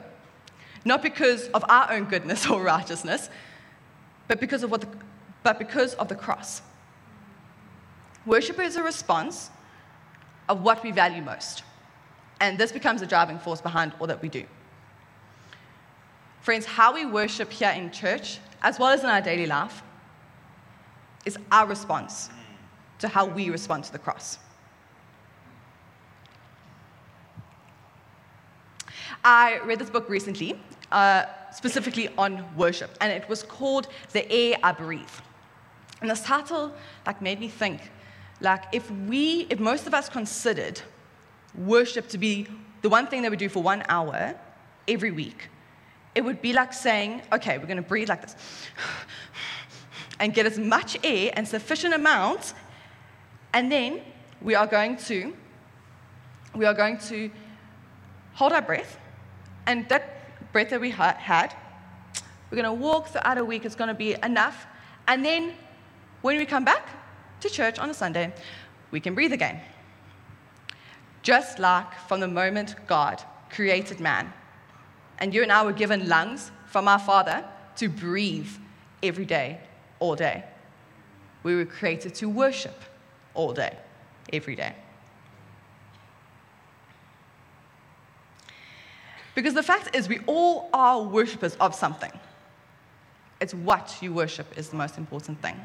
Not 0.84 1.02
because 1.02 1.48
of 1.50 1.64
our 1.70 1.92
own 1.94 2.06
goodness 2.06 2.48
or 2.50 2.62
righteousness, 2.62 3.30
but 4.28 4.40
because 4.40 4.64
of, 4.64 4.72
what 4.72 4.82
the, 4.82 4.88
but 5.44 5.58
because 5.58 5.94
of 5.96 6.10
the 6.10 6.16
cross. 6.16 6.62
Worship 8.26 8.60
is 8.60 8.76
a 8.76 8.84
response 8.84 9.50
of 10.48 10.62
what 10.62 10.84
we 10.84 10.92
value 10.92 11.22
most. 11.22 11.64
And 12.42 12.58
this 12.58 12.72
becomes 12.72 13.02
the 13.02 13.08
driving 13.08 13.40
force 13.40 13.62
behind 13.62 13.94
all 14.00 14.08
that 14.08 14.22
we 14.22 14.30
do. 14.30 14.46
Friends, 16.42 16.66
how 16.66 16.94
we 16.94 17.06
worship 17.06 17.52
here 17.52 17.72
in 17.72 17.92
church, 17.92 18.40
as 18.62 18.80
well 18.80 18.90
as 18.90 19.04
in 19.04 19.10
our 19.10 19.22
daily 19.22 19.46
life, 19.46 19.84
is 21.26 21.38
our 21.52 21.68
response 21.68 22.30
to 23.00 23.08
how 23.08 23.26
we 23.26 23.50
respond 23.50 23.84
to 23.84 23.92
the 23.92 24.00
cross. 24.00 24.40
I 29.24 29.60
read 29.66 29.80
this 29.80 29.90
book 29.90 30.10
recently, 30.10 30.60
uh, 30.92 31.26
specifically 31.52 32.10
on 32.18 32.46
worship, 32.56 32.92
and 33.02 33.12
it 33.12 33.28
was 33.28 33.44
called 33.44 33.88
The 34.14 34.30
Air 34.32 34.58
I 34.64 34.72
Breathe. 34.72 35.08
And 36.02 36.10
this 36.10 36.22
title 36.22 36.74
like 37.06 37.22
made 37.22 37.40
me 37.40 37.50
think 37.50 37.92
like, 38.42 38.64
if 38.72 38.90
we, 38.92 39.48
if 39.50 39.60
most 39.60 39.88
of 39.88 39.94
us 39.94 40.08
considered 40.10 40.82
worship 41.56 42.08
to 42.10 42.18
be 42.18 42.48
the 42.82 42.90
one 42.90 43.08
thing 43.08 43.22
that 43.24 43.32
we 43.32 43.38
do 43.38 43.50
for 43.50 43.62
one 43.62 43.84
hour 43.90 44.36
every 44.88 45.12
week, 45.12 45.50
it 46.16 46.22
would 46.22 46.42
be 46.42 46.54
like 46.54 46.74
saying, 46.74 47.22
okay, 47.32 47.58
we're 47.58 47.66
going 47.66 47.78
to 47.78 47.84
breathe 47.84 48.10
like 48.10 48.22
this 48.22 48.36
and 50.20 50.34
get 50.34 50.46
as 50.46 50.58
much 50.58 50.98
air 51.04 51.32
and 51.36 51.48
sufficient 51.48 51.94
amount, 51.94 52.54
and 53.54 53.72
then 53.72 54.02
we 54.42 54.56
are 54.56 54.68
going 54.68 54.96
to, 54.96 55.36
we 56.56 56.66
are 56.66 56.74
going 56.74 56.98
to 56.98 57.30
hold 58.34 58.54
our 58.54 58.62
breath, 58.62 58.98
and 59.66 59.88
that 59.90 60.52
breath 60.54 60.70
that 60.70 60.80
we 60.80 60.92
had, 60.92 61.54
we're 62.50 62.62
going 62.62 62.66
to 62.66 62.74
walk 62.74 63.08
throughout 63.08 63.38
a 63.38 63.46
week, 63.46 63.66
it's 63.66 63.76
going 63.76 63.90
to 63.90 63.94
be 63.94 64.16
enough, 64.24 64.66
and 65.08 65.26
then 65.26 65.54
when 66.22 66.38
we 66.38 66.46
come 66.46 66.64
back, 66.64 66.88
to 67.42 67.50
church 67.50 67.80
on 67.80 67.90
a 67.90 67.94
Sunday, 67.94 68.34
we 68.92 69.00
can 69.00 69.16
breathe 69.16 69.34
again. 69.34 69.60
Just 71.22 71.60
like 71.60 71.94
from 72.08 72.20
the 72.20 72.28
moment 72.28 72.76
God 72.88 73.22
created 73.50 74.00
man, 74.00 74.32
and 75.20 75.34
you 75.34 75.44
and 75.44 75.52
I 75.52 75.64
were 75.64 75.74
given 75.74 76.08
lungs 76.08 76.52
from 76.68 76.88
our 76.88 77.00
Father 77.00 77.44
to 77.78 77.90
breathe 77.90 78.50
every 79.04 79.26
day, 79.26 79.60
all 80.00 80.16
day. 80.16 80.44
We 81.44 81.56
were 81.56 81.66
created 81.66 82.16
to 82.16 82.30
worship 82.30 82.76
all 83.34 83.54
day, 83.54 83.78
every 84.32 84.56
day. 84.56 84.76
Because 89.36 89.54
the 89.54 89.64
fact 89.64 89.96
is, 89.96 90.10
we 90.10 90.20
all 90.26 90.70
are 90.74 91.02
worshippers 91.02 91.56
of 91.56 91.74
something. 91.74 92.12
It's 93.40 93.54
what 93.54 93.98
you 94.02 94.14
worship 94.14 94.58
is 94.58 94.70
the 94.70 94.76
most 94.76 94.98
important 94.98 95.42
thing 95.42 95.56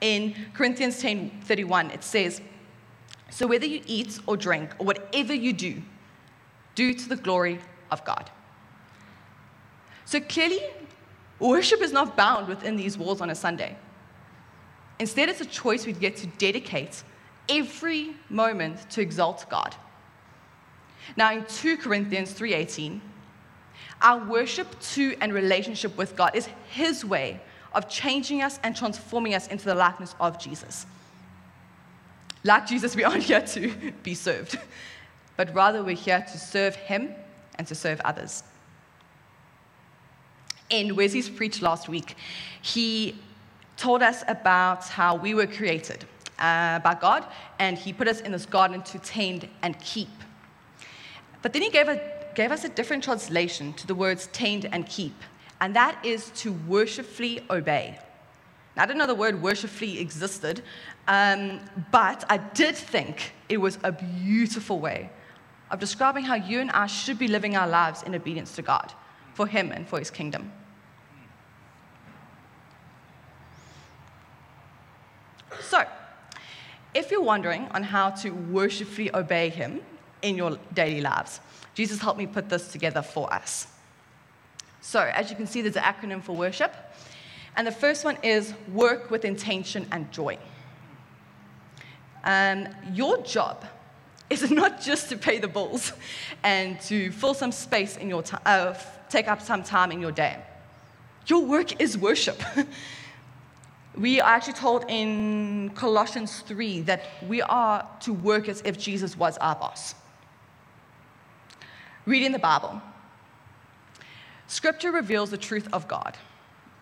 in 0.00 0.34
Corinthians 0.54 1.00
10 1.00 1.42
31, 1.44 1.90
it 1.90 2.04
says, 2.04 2.40
So 3.30 3.46
whether 3.46 3.66
you 3.66 3.82
eat 3.86 4.18
or 4.26 4.36
drink 4.36 4.70
or 4.78 4.86
whatever 4.86 5.34
you 5.34 5.52
do, 5.52 5.82
do 6.74 6.92
to 6.92 7.08
the 7.08 7.16
glory 7.16 7.58
of 7.90 8.04
God. 8.04 8.30
So 10.04 10.20
clearly, 10.20 10.60
worship 11.40 11.80
is 11.80 11.92
not 11.92 12.16
bound 12.16 12.48
within 12.48 12.76
these 12.76 12.96
walls 12.96 13.20
on 13.20 13.30
a 13.30 13.34
Sunday. 13.34 13.76
Instead, 14.98 15.28
it's 15.28 15.40
a 15.40 15.46
choice 15.46 15.86
we 15.86 15.92
get 15.92 16.16
to 16.16 16.26
dedicate 16.38 17.02
every 17.48 18.14
moment 18.28 18.88
to 18.90 19.00
exalt 19.00 19.46
God. 19.50 19.74
Now, 21.16 21.32
in 21.32 21.44
2 21.44 21.76
Corinthians 21.76 22.32
3:18, 22.32 23.00
our 24.02 24.24
worship 24.24 24.78
to 24.94 25.16
and 25.20 25.32
relationship 25.32 25.96
with 25.96 26.16
God 26.16 26.34
is 26.34 26.48
His 26.68 27.04
way 27.04 27.40
of 27.76 27.88
changing 27.88 28.42
us 28.42 28.58
and 28.64 28.74
transforming 28.74 29.34
us 29.34 29.46
into 29.48 29.66
the 29.66 29.74
likeness 29.74 30.16
of 30.18 30.40
Jesus. 30.40 30.86
Like 32.42 32.66
Jesus, 32.66 32.96
we 32.96 33.04
aren't 33.04 33.22
here 33.30 33.42
to 33.42 33.92
be 34.02 34.14
served, 34.14 34.58
but 35.36 35.54
rather 35.54 35.84
we're 35.84 35.94
here 35.94 36.24
to 36.32 36.38
serve 36.38 36.74
Him 36.74 37.14
and 37.56 37.66
to 37.68 37.74
serve 37.74 38.00
others. 38.00 38.42
In 40.70 40.96
Wesley's 40.96 41.28
preach 41.28 41.62
last 41.62 41.88
week, 41.88 42.16
he 42.60 43.14
told 43.76 44.02
us 44.02 44.24
about 44.26 44.84
how 44.88 45.14
we 45.14 45.34
were 45.34 45.46
created 45.46 46.04
uh, 46.38 46.80
by 46.80 46.96
God, 47.00 47.26
and 47.58 47.76
He 47.78 47.92
put 47.92 48.08
us 48.08 48.20
in 48.20 48.32
this 48.32 48.46
garden 48.46 48.82
to 48.82 48.98
tend 48.98 49.48
and 49.62 49.78
keep. 49.80 50.08
But 51.42 51.52
then 51.52 51.62
He 51.62 51.70
gave, 51.70 51.88
a, 51.88 52.00
gave 52.34 52.50
us 52.50 52.64
a 52.64 52.68
different 52.68 53.04
translation 53.04 53.74
to 53.74 53.86
the 53.86 53.94
words 53.94 54.28
tend 54.32 54.66
and 54.72 54.86
keep 54.86 55.14
and 55.60 55.74
that 55.76 56.04
is 56.04 56.30
to 56.36 56.52
worshipfully 56.52 57.44
obey. 57.50 57.98
Now, 58.76 58.82
I 58.82 58.86
didn't 58.86 58.98
know 58.98 59.06
the 59.06 59.14
word 59.14 59.40
worshipfully 59.40 59.98
existed, 60.00 60.62
um, 61.08 61.60
but 61.90 62.24
I 62.28 62.36
did 62.36 62.76
think 62.76 63.32
it 63.48 63.56
was 63.56 63.78
a 63.82 63.92
beautiful 63.92 64.78
way 64.80 65.10
of 65.70 65.80
describing 65.80 66.24
how 66.24 66.34
you 66.34 66.60
and 66.60 66.70
I 66.70 66.86
should 66.86 67.18
be 67.18 67.26
living 67.26 67.56
our 67.56 67.66
lives 67.66 68.02
in 68.02 68.14
obedience 68.14 68.54
to 68.56 68.62
God, 68.62 68.92
for 69.34 69.46
Him 69.46 69.72
and 69.72 69.88
for 69.88 69.98
His 69.98 70.10
kingdom. 70.10 70.52
So, 75.60 75.84
if 76.94 77.10
you're 77.10 77.22
wondering 77.22 77.68
on 77.72 77.82
how 77.82 78.10
to 78.10 78.30
worshipfully 78.30 79.14
obey 79.14 79.48
Him 79.48 79.80
in 80.22 80.36
your 80.36 80.58
daily 80.74 81.00
lives, 81.00 81.40
Jesus 81.74 81.98
helped 82.00 82.18
me 82.18 82.26
put 82.26 82.48
this 82.48 82.68
together 82.68 83.02
for 83.02 83.32
us. 83.32 83.68
So, 84.86 85.00
as 85.00 85.30
you 85.30 85.36
can 85.36 85.48
see, 85.48 85.62
there's 85.62 85.74
an 85.74 85.82
acronym 85.82 86.22
for 86.22 86.36
worship. 86.36 86.72
And 87.56 87.66
the 87.66 87.72
first 87.72 88.04
one 88.04 88.18
is 88.22 88.54
work 88.72 89.10
with 89.10 89.24
intention 89.24 89.84
and 89.90 90.12
joy. 90.12 90.38
Um, 92.22 92.68
your 92.94 93.20
job 93.22 93.64
is 94.30 94.48
not 94.60 94.80
just 94.80 95.08
to 95.08 95.16
pay 95.16 95.40
the 95.40 95.48
bills 95.48 95.92
and 96.44 96.80
to 96.82 97.10
fill 97.10 97.34
some 97.34 97.50
space 97.50 97.96
in 97.96 98.08
your 98.08 98.22
time, 98.22 98.40
uh, 98.46 98.74
take 99.08 99.26
up 99.26 99.42
some 99.42 99.64
time 99.64 99.90
in 99.90 100.00
your 100.00 100.12
day. 100.12 100.36
Your 101.26 101.44
work 101.44 101.80
is 101.82 101.98
worship. 101.98 102.40
we 103.98 104.20
are 104.20 104.30
actually 104.36 104.52
told 104.52 104.84
in 104.86 105.72
Colossians 105.74 106.42
3 106.42 106.82
that 106.82 107.02
we 107.26 107.42
are 107.42 107.84
to 108.02 108.12
work 108.12 108.48
as 108.48 108.62
if 108.64 108.78
Jesus 108.78 109.16
was 109.16 109.36
our 109.38 109.56
boss. 109.56 109.96
Reading 112.06 112.30
the 112.30 112.38
Bible, 112.38 112.80
Scripture 114.48 114.92
reveals 114.92 115.30
the 115.30 115.38
truth 115.38 115.68
of 115.72 115.88
God. 115.88 116.16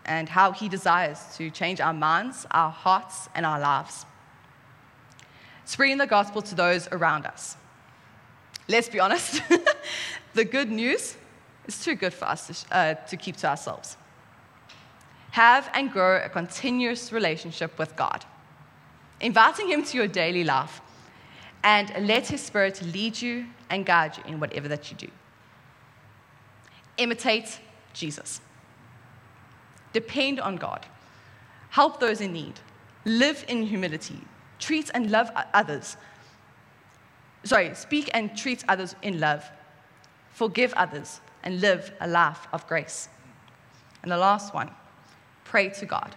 and 0.07 0.29
how 0.29 0.51
He 0.51 0.69
desires 0.69 1.19
to 1.35 1.49
change 1.49 1.81
our 1.81 1.91
minds, 1.93 2.45
our 2.51 2.69
hearts, 2.69 3.27
and 3.33 3.43
our 3.43 3.59
lives. 3.59 4.05
Spreading 5.65 5.97
the 5.97 6.05
gospel 6.05 6.43
to 6.43 6.53
those 6.53 6.87
around 6.91 7.25
us. 7.25 7.57
Let's 8.67 8.87
be 8.87 8.99
honest, 8.99 9.41
the 10.35 10.45
good 10.45 10.71
news 10.71 11.15
is 11.65 11.83
too 11.83 11.95
good 11.95 12.13
for 12.13 12.25
us 12.25 12.47
to, 12.47 12.75
uh, 12.75 12.93
to 12.93 13.17
keep 13.17 13.35
to 13.37 13.47
ourselves. 13.47 13.97
Have 15.31 15.69
and 15.73 15.91
grow 15.91 16.21
a 16.23 16.29
continuous 16.29 17.11
relationship 17.11 17.77
with 17.79 17.95
God, 17.95 18.23
inviting 19.19 19.67
Him 19.69 19.83
to 19.85 19.97
your 19.97 20.07
daily 20.07 20.43
life, 20.43 20.81
and 21.63 21.91
let 22.07 22.27
His 22.27 22.41
Spirit 22.41 22.79
lead 22.93 23.19
you 23.19 23.47
and 23.71 23.87
guide 23.87 24.17
you 24.17 24.23
in 24.27 24.39
whatever 24.39 24.67
that 24.67 24.91
you 24.91 24.97
do. 24.97 25.09
Imitate 26.97 27.59
Jesus. 27.93 28.41
Depend 29.93 30.39
on 30.39 30.55
God. 30.57 30.85
Help 31.69 31.99
those 31.99 32.21
in 32.21 32.33
need. 32.33 32.59
Live 33.05 33.45
in 33.47 33.63
humility. 33.63 34.19
Treat 34.59 34.89
and 34.93 35.11
love 35.11 35.29
others. 35.53 35.97
Sorry, 37.43 37.73
speak 37.75 38.09
and 38.13 38.35
treat 38.35 38.63
others 38.67 38.95
in 39.01 39.19
love. 39.19 39.45
Forgive 40.31 40.73
others 40.73 41.21
and 41.43 41.61
live 41.61 41.91
a 42.01 42.07
life 42.07 42.47
of 42.51 42.67
grace. 42.67 43.07
And 44.03 44.11
the 44.11 44.17
last 44.17 44.53
one 44.53 44.71
pray 45.43 45.69
to 45.69 45.85
God 45.85 46.15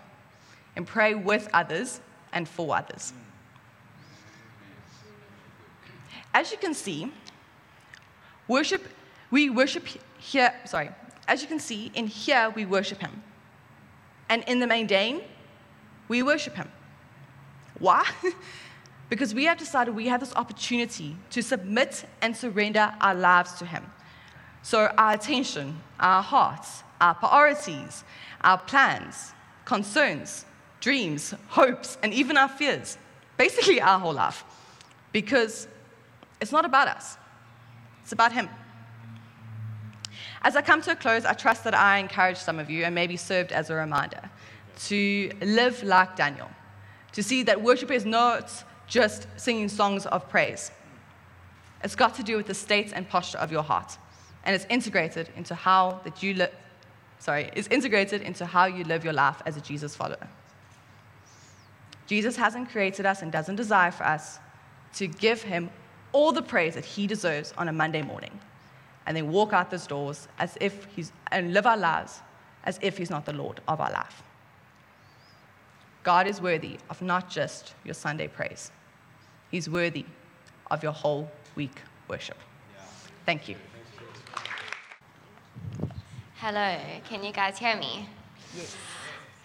and 0.75 0.87
pray 0.87 1.15
with 1.15 1.49
others 1.53 2.01
and 2.33 2.49
for 2.49 2.77
others. 2.77 3.13
As 6.35 6.51
you 6.53 6.59
can 6.59 6.75
see, 6.75 7.13
worship, 8.47 8.89
we 9.31 9.51
worship 9.51 9.87
here, 10.19 10.53
sorry, 10.65 10.91
as 11.27 11.43
you 11.43 11.49
can 11.49 11.59
see, 11.59 11.91
in 11.95 12.07
here 12.07 12.53
we 12.55 12.65
worship 12.65 13.01
Him. 13.01 13.23
And 14.29 14.45
in 14.45 14.61
the 14.61 14.67
mundane, 14.67 15.23
we 16.09 16.23
worship 16.23 16.55
Him. 16.55 16.71
Why? 17.79 18.07
because 19.09 19.35
we 19.35 19.45
have 19.45 19.59
decided 19.59 19.95
we 19.95 20.09
have 20.09 20.21
this 20.21 20.35
opportunity 20.35 21.17
to 21.31 21.43
submit 21.43 22.05
and 22.21 22.37
surrender 22.37 22.93
our 23.01 23.15
lives 23.15 23.55
to 23.55 23.67
Him. 23.67 23.85
So, 24.63 24.93
our 24.99 25.13
attention, 25.13 25.81
our 25.99 26.23
hearts, 26.23 26.83
our 27.01 27.15
priorities, 27.15 28.05
our 28.43 28.59
plans, 28.59 29.33
concerns, 29.65 30.45
dreams, 30.81 31.35
hopes, 31.49 31.97
and 32.03 32.13
even 32.13 32.37
our 32.37 32.49
fears 32.49 32.99
basically, 33.39 33.81
our 33.81 33.99
whole 33.99 34.13
life. 34.13 34.45
Because 35.13 35.67
it's 36.43 36.53
not 36.53 36.67
about 36.67 36.89
us, 36.89 37.17
it's 38.03 38.13
about 38.13 38.33
Him. 38.33 38.51
As 40.43 40.57
I 40.57 40.63
come 40.63 40.81
to 40.83 40.93
a 40.93 40.97
close, 40.97 41.25
I 41.25 41.33
trust 41.33 41.65
that 41.65 41.75
I 41.75 41.99
encouraged 41.99 42.39
some 42.39 42.59
of 42.59 42.71
you 42.71 42.85
and 42.85 42.95
maybe 42.95 43.17
served 43.17 43.53
as 43.53 43.71
a 43.71 43.75
reminder 43.75 44.31
to 44.87 45.31
live 45.43 45.83
like 45.83 46.15
Daniel, 46.17 46.49
to 47.13 47.23
see 47.23 47.43
that 47.43 47.61
worship 47.61 47.91
is 47.91 48.05
not 48.05 48.65
just 48.87 49.27
singing 49.37 49.69
songs 49.69 50.07
of 50.07 50.29
praise. 50.29 50.71
It's 51.83 51.97
got 51.97 52.15
to 52.17 52.23
do 52.23 52.37
with 52.37 52.47
the 52.47 52.55
state 52.55 52.93
and 52.95 53.09
posture 53.09 53.39
of 53.39 53.51
your 53.51 53.63
heart, 53.63 53.99
and 54.45 54.55
it's 54.55 54.67
integrated 54.71 55.29
into 55.37 55.55
how 55.55 56.01
that 56.05 56.23
you 56.23 56.35
live. 56.35 56.55
Sorry, 57.19 57.51
it's 57.55 57.69
integrated 57.69 58.23
into 58.23 58.47
how 58.47 58.67
you 58.67 58.85
live 58.85 59.03
your 59.03 59.13
life 59.13 59.43
as 59.45 59.57
a 59.57 59.61
Jesus 59.61 59.97
follower. 59.97 60.29
Jesus 62.07 62.37
hasn't 62.37 62.71
created 62.71 63.05
us 63.05 63.23
and 63.23 63.33
doesn't 63.33 63.57
desire 63.57 63.91
for 63.91 64.05
us 64.05 64.39
to 64.95 65.09
give 65.09 65.43
him 65.43 65.71
all 66.13 66.33
the 66.33 66.43
praise 66.43 66.75
that 66.75 66.85
he 66.85 67.07
deserves 67.07 67.53
on 67.59 67.69
a 67.69 67.73
Monday 67.73 68.03
morning 68.03 68.41
and 69.09 69.17
then 69.17 69.33
walk 69.33 69.55
out 69.55 69.71
those 69.71 69.87
doors 69.87 70.29
as 70.39 70.59
if 70.61 70.85
he's, 70.95 71.13
and 71.33 71.55
live 71.55 71.65
our 71.65 71.79
lives 71.79 72.21
as 72.65 72.79
if 72.83 72.99
he's 72.99 73.09
not 73.09 73.25
the 73.25 73.33
Lord 73.33 73.59
of 73.67 73.81
our 73.81 73.91
life. 73.91 74.23
God 76.03 76.27
is 76.27 76.43
worthy 76.43 76.77
of 76.91 77.01
not 77.01 77.31
just 77.31 77.75
your 77.85 77.95
Sunday 77.95 78.29
praise, 78.29 78.71
he's 79.51 79.69
worthy 79.69 80.05
of 80.71 80.83
your 80.83 80.93
whole 80.93 81.31
week 81.57 81.81
worship. 82.07 82.37
Thank 83.25 83.49
you. 83.49 83.57
Hello, 86.37 86.77
can 87.09 87.25
you 87.25 87.33
guys 87.33 87.57
hear 87.57 87.77
me? 87.77 88.07
Yes. 88.55 88.77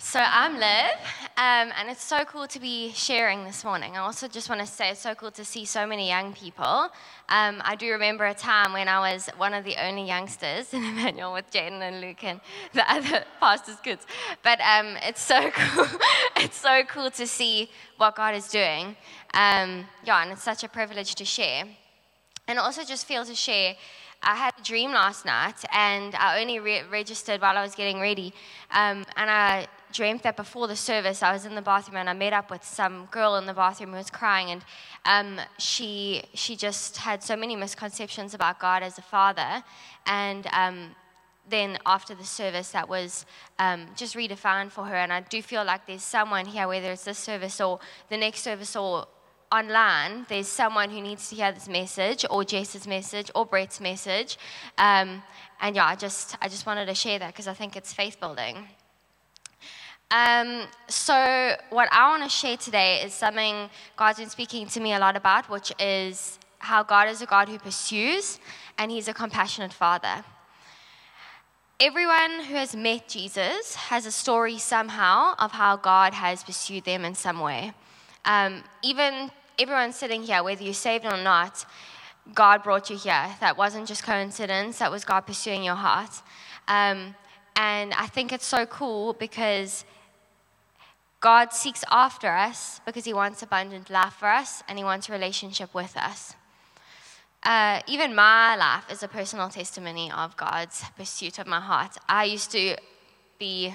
So 0.05 0.19
I'm 0.19 0.55
Liv, 0.55 0.91
um, 1.37 1.71
and 1.79 1.89
it's 1.89 2.03
so 2.03 2.25
cool 2.25 2.45
to 2.47 2.59
be 2.59 2.91
sharing 2.91 3.45
this 3.45 3.63
morning. 3.63 3.95
I 3.95 3.99
also 3.99 4.27
just 4.27 4.49
want 4.49 4.59
to 4.59 4.67
say 4.67 4.91
it's 4.91 4.99
so 4.99 5.15
cool 5.15 5.31
to 5.31 5.45
see 5.45 5.63
so 5.63 5.87
many 5.87 6.09
young 6.09 6.33
people. 6.33 6.89
Um, 7.29 7.61
I 7.63 7.75
do 7.79 7.89
remember 7.89 8.25
a 8.25 8.33
time 8.33 8.73
when 8.73 8.89
I 8.89 8.99
was 8.99 9.29
one 9.37 9.53
of 9.53 9.63
the 9.63 9.77
only 9.81 10.05
youngsters 10.05 10.73
in 10.73 10.83
Immanuel 10.83 11.31
with 11.31 11.49
Jaden 11.51 11.81
and 11.81 12.01
Luke 12.01 12.21
and 12.25 12.41
the 12.73 12.83
other 12.93 13.23
pastors' 13.39 13.77
kids. 13.81 14.05
But 14.43 14.59
um, 14.59 14.97
it's 15.03 15.21
so 15.21 15.49
cool. 15.55 15.87
it's 16.35 16.57
so 16.57 16.83
cool 16.83 17.09
to 17.11 17.25
see 17.25 17.71
what 17.95 18.17
God 18.17 18.35
is 18.35 18.49
doing. 18.49 18.97
Um, 19.33 19.85
yeah, 20.03 20.21
and 20.21 20.33
it's 20.33 20.43
such 20.43 20.65
a 20.65 20.69
privilege 20.69 21.15
to 21.15 21.25
share. 21.25 21.63
And 22.49 22.59
also 22.59 22.83
just 22.83 23.07
feel 23.07 23.23
to 23.23 23.35
share 23.35 23.75
I 24.23 24.35
had 24.35 24.53
a 24.57 24.63
dream 24.63 24.91
last 24.91 25.25
night, 25.25 25.63
and 25.73 26.15
I 26.15 26.41
only 26.41 26.59
re- 26.59 26.83
registered 26.89 27.41
while 27.41 27.57
I 27.57 27.61
was 27.61 27.75
getting 27.75 27.99
ready. 27.99 28.33
Um, 28.71 29.05
and 29.17 29.29
I 29.29 29.67
dreamt 29.91 30.23
that 30.23 30.37
before 30.37 30.67
the 30.67 30.75
service, 30.75 31.21
I 31.21 31.33
was 31.33 31.45
in 31.45 31.55
the 31.55 31.61
bathroom 31.61 31.97
and 31.97 32.09
I 32.09 32.13
met 32.13 32.33
up 32.33 32.49
with 32.49 32.63
some 32.63 33.07
girl 33.11 33.35
in 33.35 33.45
the 33.45 33.53
bathroom 33.53 33.91
who 33.91 33.97
was 33.97 34.09
crying, 34.09 34.49
and 34.49 34.63
um, 35.05 35.45
she 35.57 36.23
she 36.33 36.55
just 36.55 36.97
had 36.97 37.21
so 37.21 37.35
many 37.35 37.55
misconceptions 37.55 38.33
about 38.33 38.59
God 38.59 38.81
as 38.81 38.97
a 38.97 39.01
father, 39.01 39.63
and 40.05 40.47
um, 40.53 40.95
then 41.49 41.77
after 41.85 42.15
the 42.15 42.23
service, 42.23 42.71
that 42.71 42.87
was 42.87 43.25
um, 43.59 43.87
just 43.95 44.15
redefined 44.15 44.71
for 44.71 44.85
her. 44.85 44.95
And 44.95 45.11
I 45.11 45.21
do 45.21 45.41
feel 45.41 45.63
like 45.63 45.85
there's 45.85 46.03
someone 46.03 46.45
here, 46.45 46.67
whether 46.67 46.91
it's 46.91 47.03
this 47.03 47.19
service 47.19 47.59
or 47.59 47.79
the 48.09 48.17
next 48.17 48.41
service 48.41 48.75
or 48.75 49.07
online, 49.53 50.25
there's 50.29 50.47
someone 50.47 50.89
who 50.89 50.99
needs 50.99 51.29
to 51.29 51.35
hear 51.35 51.51
this 51.51 51.69
message, 51.69 52.25
or 52.29 52.43
Jess's 52.43 52.87
message, 52.87 53.29
or 53.35 53.45
Brett's 53.45 53.79
message. 53.79 54.37
Um, 54.77 55.21
and 55.61 55.75
yeah, 55.75 55.85
I 55.85 55.95
just, 55.95 56.35
I 56.41 56.47
just 56.49 56.65
wanted 56.65 56.87
to 56.87 56.95
share 56.95 57.19
that 57.19 57.27
because 57.27 57.47
I 57.47 57.53
think 57.53 57.75
it's 57.75 57.93
faith 57.93 58.19
building. 58.19 58.67
Um, 60.09 60.63
so, 60.87 61.55
what 61.69 61.87
I 61.91 62.09
want 62.09 62.23
to 62.23 62.29
share 62.29 62.57
today 62.57 63.01
is 63.03 63.13
something 63.13 63.69
God's 63.95 64.19
been 64.19 64.29
speaking 64.29 64.67
to 64.67 64.79
me 64.79 64.93
a 64.93 64.99
lot 64.99 65.15
about, 65.15 65.49
which 65.49 65.71
is 65.79 66.39
how 66.59 66.81
God 66.81 67.07
is 67.09 67.21
a 67.21 67.25
God 67.25 67.47
who 67.47 67.59
pursues 67.59 68.39
and 68.77 68.91
He's 68.91 69.07
a 69.07 69.13
compassionate 69.13 69.73
Father. 69.73 70.23
Everyone 71.79 72.43
who 72.47 72.55
has 72.55 72.75
met 72.75 73.07
Jesus 73.07 73.75
has 73.75 74.05
a 74.05 74.11
story 74.11 74.57
somehow 74.57 75.35
of 75.37 75.51
how 75.51 75.75
God 75.77 76.13
has 76.13 76.43
pursued 76.43 76.85
them 76.85 77.05
in 77.05 77.15
some 77.15 77.39
way. 77.39 77.73
Um, 78.25 78.63
even 78.83 79.31
everyone 79.59 79.93
sitting 79.93 80.23
here, 80.23 80.43
whether 80.43 80.63
you're 80.63 80.73
saved 80.73 81.05
or 81.05 81.17
not, 81.17 81.65
God 82.33 82.63
brought 82.63 82.89
you 82.89 82.97
here. 82.97 83.27
That 83.39 83.57
wasn't 83.57 83.87
just 83.87 84.03
coincidence, 84.03 84.79
that 84.79 84.91
was 84.91 85.03
God 85.05 85.21
pursuing 85.21 85.63
your 85.63 85.75
heart. 85.75 86.21
Um, 86.67 87.15
and 87.55 87.93
I 87.93 88.07
think 88.07 88.31
it's 88.31 88.45
so 88.45 88.65
cool 88.65 89.13
because 89.13 89.85
God 91.19 91.53
seeks 91.53 91.83
after 91.91 92.27
us 92.27 92.81
because 92.85 93.05
He 93.05 93.13
wants 93.13 93.43
abundant 93.43 93.89
life 93.89 94.13
for 94.13 94.27
us 94.27 94.63
and 94.67 94.77
He 94.77 94.83
wants 94.83 95.09
a 95.09 95.11
relationship 95.11 95.73
with 95.73 95.95
us. 95.95 96.35
Uh, 97.43 97.81
even 97.87 98.15
my 98.15 98.55
life 98.55 98.85
is 98.89 99.03
a 99.03 99.07
personal 99.07 99.49
testimony 99.49 100.09
of 100.11 100.35
God's 100.37 100.83
pursuit 100.95 101.39
of 101.39 101.47
my 101.47 101.59
heart. 101.59 101.97
I 102.07 102.23
used 102.23 102.51
to 102.51 102.77
be 103.37 103.73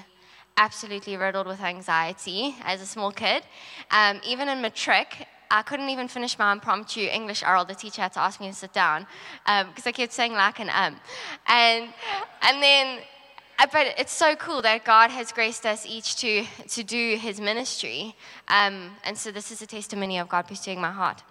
absolutely 0.57 1.15
riddled 1.15 1.47
with 1.47 1.61
anxiety 1.61 2.55
as 2.63 2.81
a 2.81 2.85
small 2.85 3.11
kid. 3.11 3.43
Um, 3.91 4.19
even 4.25 4.49
in 4.49 4.61
matric, 4.61 5.27
I 5.51 5.63
couldn't 5.63 5.89
even 5.89 6.07
finish 6.07 6.37
my 6.37 6.51
impromptu 6.51 7.01
English 7.01 7.43
oral. 7.43 7.65
The 7.65 7.75
teacher 7.75 8.01
had 8.01 8.13
to 8.13 8.19
ask 8.19 8.39
me 8.39 8.47
to 8.47 8.53
sit 8.53 8.71
down 8.71 9.07
because 9.45 9.85
um, 9.85 9.89
I 9.89 9.91
kept 9.91 10.13
saying 10.13 10.33
like 10.33 10.59
and 10.59 10.69
um. 10.69 10.95
And, 11.47 11.89
and 12.43 12.61
then, 12.61 12.99
uh, 13.57 13.67
but 13.71 13.95
it's 13.97 14.13
so 14.13 14.35
cool 14.35 14.61
that 14.61 14.85
God 14.85 15.09
has 15.09 15.31
graced 15.31 15.65
us 15.65 15.85
each 15.87 16.17
to, 16.17 16.45
to 16.67 16.83
do 16.83 17.17
his 17.17 17.41
ministry. 17.41 18.15
Um, 18.47 18.91
and 19.03 19.17
so 19.17 19.31
this 19.31 19.51
is 19.51 19.61
a 19.61 19.67
testimony 19.67 20.19
of 20.19 20.29
God 20.29 20.47
pursuing 20.47 20.79
my 20.79 20.91
heart. 20.91 21.23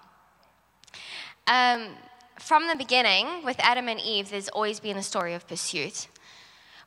Um, 1.46 1.94
from 2.40 2.66
the 2.68 2.76
beginning, 2.76 3.44
with 3.44 3.56
Adam 3.60 3.88
and 3.88 4.00
Eve, 4.00 4.30
there's 4.30 4.48
always 4.48 4.80
been 4.80 4.96
a 4.96 5.02
story 5.02 5.34
of 5.34 5.46
pursuit. 5.46 6.08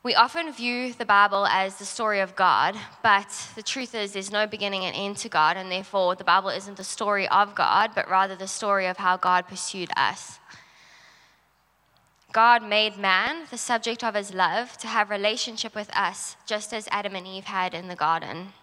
We 0.04 0.16
often 0.16 0.52
view 0.52 0.92
the 0.92 1.04
Bible 1.04 1.46
as 1.46 1.76
the 1.76 1.84
story 1.84 2.18
of 2.18 2.34
God, 2.34 2.76
but 3.04 3.28
the 3.54 3.62
truth 3.62 3.94
is 3.94 4.12
there's 4.12 4.32
no 4.32 4.48
beginning 4.48 4.84
and 4.84 4.96
end 4.96 5.16
to 5.18 5.28
God, 5.28 5.56
and 5.56 5.70
therefore 5.70 6.16
the 6.16 6.24
Bible 6.24 6.48
isn't 6.48 6.76
the 6.76 6.82
story 6.82 7.28
of 7.28 7.54
God, 7.54 7.92
but 7.94 8.10
rather 8.10 8.34
the 8.34 8.48
story 8.48 8.88
of 8.88 8.96
how 8.96 9.16
God 9.16 9.46
pursued 9.46 9.90
us. 9.96 10.40
God 12.32 12.64
made 12.64 12.96
man 12.96 13.46
the 13.52 13.58
subject 13.58 14.02
of 14.02 14.16
his 14.16 14.34
love 14.34 14.76
to 14.78 14.88
have 14.88 15.08
relationship 15.08 15.72
with 15.72 15.96
us, 15.96 16.36
just 16.46 16.74
as 16.74 16.88
Adam 16.90 17.14
and 17.14 17.26
Eve 17.26 17.44
had 17.44 17.72
in 17.72 17.86
the 17.86 17.94
garden. 17.94 18.54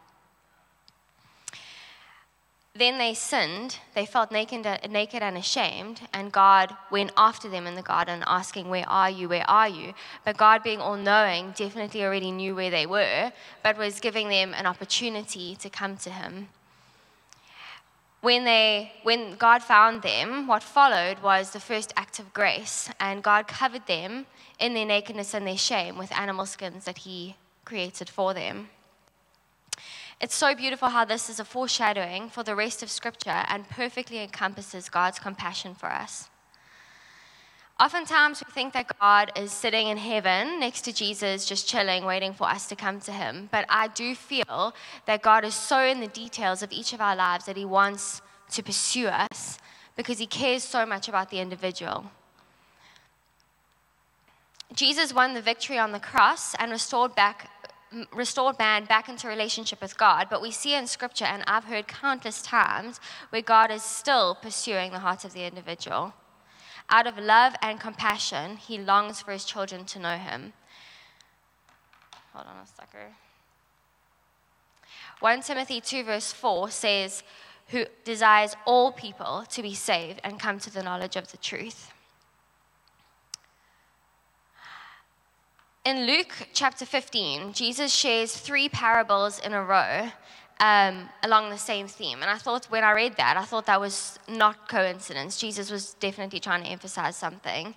Then 2.76 2.98
they 3.00 3.14
sinned, 3.14 3.80
they 3.96 4.06
felt 4.06 4.32
naked, 4.32 4.66
naked 4.90 5.24
and 5.24 5.38
ashamed, 5.38 6.02
and 6.14 6.32
God 6.32 6.76
went 6.92 7.12
after 7.18 7.50
them 7.50 7.66
in 7.66 7.76
the 7.76 7.82
garden, 7.82 8.24
asking, 8.28 8.70
Where 8.70 8.88
are 8.88 9.10
you? 9.10 9.28
Where 9.28 9.50
are 9.50 9.68
you? 9.68 9.94
But 10.24 10.38
God, 10.38 10.62
being 10.64 10.80
all 10.80 10.96
knowing, 10.96 11.52
definitely 11.52 12.04
already 12.04 12.32
knew 12.32 12.56
where 12.56 12.70
they 12.70 12.86
were, 12.86 13.32
but 13.64 13.78
was 13.78 14.00
giving 14.00 14.30
them 14.30 14.54
an 14.54 14.68
opportunity 14.68 15.56
to 15.56 15.70
come 15.70 15.98
to 15.98 16.12
Him. 16.12 16.50
When, 18.22 18.44
they, 18.44 18.92
when 19.04 19.36
God 19.36 19.64
found 19.64 20.02
them, 20.02 20.46
what 20.46 20.62
followed 20.62 21.20
was 21.24 21.52
the 21.52 21.60
first 21.60 21.92
act 21.96 22.20
of 22.20 22.34
grace, 22.34 22.90
and 23.00 23.24
God 23.24 23.48
covered 23.48 23.88
them 23.88 24.28
in 24.60 24.74
their 24.74 24.86
nakedness 24.86 25.34
and 25.34 25.48
their 25.48 25.58
shame 25.58 25.98
with 25.98 26.16
animal 26.16 26.46
skins 26.46 26.86
that 26.86 27.00
He 27.00 27.36
created 27.66 28.10
for 28.10 28.34
them. 28.34 28.70
It's 30.22 30.36
so 30.36 30.54
beautiful 30.54 30.90
how 30.90 31.06
this 31.06 31.30
is 31.30 31.40
a 31.40 31.46
foreshadowing 31.46 32.30
for 32.30 32.44
the 32.44 32.56
rest 32.56 32.84
of 32.84 32.92
Scripture 32.92 33.46
and 33.48 33.70
perfectly 33.70 34.20
encompasses 34.20 34.90
God's 34.90 35.18
compassion 35.18 35.74
for 35.74 35.90
us. 35.90 36.30
Oftentimes, 37.80 38.44
we 38.46 38.52
think 38.52 38.74
that 38.74 39.00
God 39.00 39.32
is 39.38 39.54
sitting 39.54 39.88
in 39.88 39.96
heaven 39.96 40.60
next 40.60 40.82
to 40.82 40.92
Jesus, 40.92 41.46
just 41.46 41.70
chilling, 41.70 42.04
waiting 42.04 42.34
for 42.34 42.50
us 42.50 42.68
to 42.68 42.76
come 42.76 43.00
to 43.02 43.14
him. 43.14 43.48
But 43.50 43.66
I 43.70 43.88
do 43.88 44.14
feel 44.14 44.76
that 45.06 45.22
God 45.22 45.46
is 45.46 45.56
so 45.56 45.86
in 45.86 46.02
the 46.02 46.08
details 46.08 46.62
of 46.62 46.74
each 46.74 46.92
of 46.92 47.00
our 47.00 47.16
lives 47.16 47.46
that 47.46 47.56
he 47.56 47.64
wants 47.64 48.22
to 48.52 48.62
pursue 48.62 49.08
us 49.08 49.58
because 49.96 50.20
he 50.20 50.28
cares 50.28 50.64
so 50.64 50.86
much 50.86 51.08
about 51.08 51.30
the 51.30 51.40
individual. 51.40 52.12
Jesus 54.74 55.14
won 55.14 55.34
the 55.34 55.42
victory 55.42 55.78
on 55.78 55.94
the 55.94 56.00
cross 56.00 56.56
and 56.56 56.72
restored 56.72 57.16
back 57.16 57.50
restored 58.14 58.60
man 58.60 58.86
back 58.86 59.10
into 59.10 59.28
relationship 59.28 59.82
with 59.82 59.98
God, 59.98 60.28
but 60.30 60.42
we 60.42 60.52
see 60.52 60.76
in 60.76 60.88
scripture, 60.88 61.26
and 61.26 61.44
I've 61.48 61.66
heard 61.66 61.88
countless 61.88 62.42
times, 62.42 63.00
where 63.30 63.42
God 63.42 63.72
is 63.72 63.84
still 63.84 64.36
pursuing 64.36 64.92
the 64.92 65.00
heart 65.00 65.26
of 65.26 65.34
the 65.34 65.46
individual. 65.46 66.14
Out 66.90 67.08
of 67.08 67.18
love 67.18 67.56
and 67.62 67.80
compassion, 67.80 68.58
he 68.58 68.78
longs 68.78 69.22
for 69.22 69.32
his 69.32 69.46
children 69.46 69.86
to 69.86 70.00
know 70.00 70.18
him. 70.18 70.54
Hold 72.34 72.48
on 72.48 72.64
a 72.64 72.68
second. 72.68 73.14
1 75.20 75.42
Timothy 75.42 75.82
2, 75.82 76.04
verse 76.04 76.32
4 76.32 76.70
says, 76.72 77.24
Who 77.68 77.86
desires 78.06 78.56
all 78.66 78.92
people 78.92 79.44
to 79.50 79.62
be 79.62 79.74
saved 79.74 80.22
and 80.24 80.40
come 80.40 80.60
to 80.60 80.72
the 80.72 80.84
knowledge 80.84 81.16
of 81.16 81.32
the 81.32 81.38
truth. 81.38 81.92
In 85.90 86.06
Luke 86.06 86.50
chapter 86.54 86.86
15, 86.86 87.52
Jesus 87.52 87.92
shares 87.92 88.38
three 88.38 88.70
parables 88.70 89.40
in 89.40 89.54
a 89.54 89.64
row 89.64 90.12
um, 90.60 91.10
along 91.24 91.50
the 91.50 91.58
same 91.58 91.88
theme. 91.88 92.22
And 92.22 92.30
I 92.30 92.38
thought, 92.38 92.66
when 92.66 92.84
I 92.84 92.92
read 92.92 93.18
that, 93.18 93.38
I 93.38 93.44
thought 93.44 93.66
that 93.66 93.82
was 93.82 94.20
not 94.28 94.70
coincidence. 94.70 95.40
Jesus 95.40 95.72
was 95.72 95.96
definitely 95.96 96.42
trying 96.42 96.62
to 96.62 96.70
emphasize 96.70 97.16
something. 97.16 97.74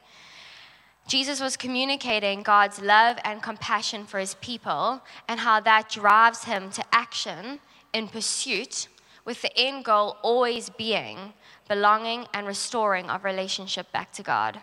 Jesus 1.09 1.41
was 1.41 1.57
communicating 1.57 2.43
God's 2.43 2.83
love 2.83 3.17
and 3.25 3.43
compassion 3.43 4.05
for 4.05 4.19
his 4.19 4.35
people 4.43 5.01
and 5.27 5.41
how 5.41 5.61
that 5.61 5.89
drives 5.89 6.45
him 6.45 6.71
to 6.73 6.85
action 6.93 7.61
in 7.95 8.09
pursuit, 8.09 8.89
with 9.25 9.41
the 9.41 9.59
end 9.59 9.87
goal 9.87 10.19
always 10.21 10.69
being 10.69 11.33
belonging 11.67 12.27
and 12.35 12.47
restoring 12.47 13.09
of 13.09 13.25
relationship 13.25 13.91
back 13.91 14.13
to 14.13 14.23
God. 14.23 14.61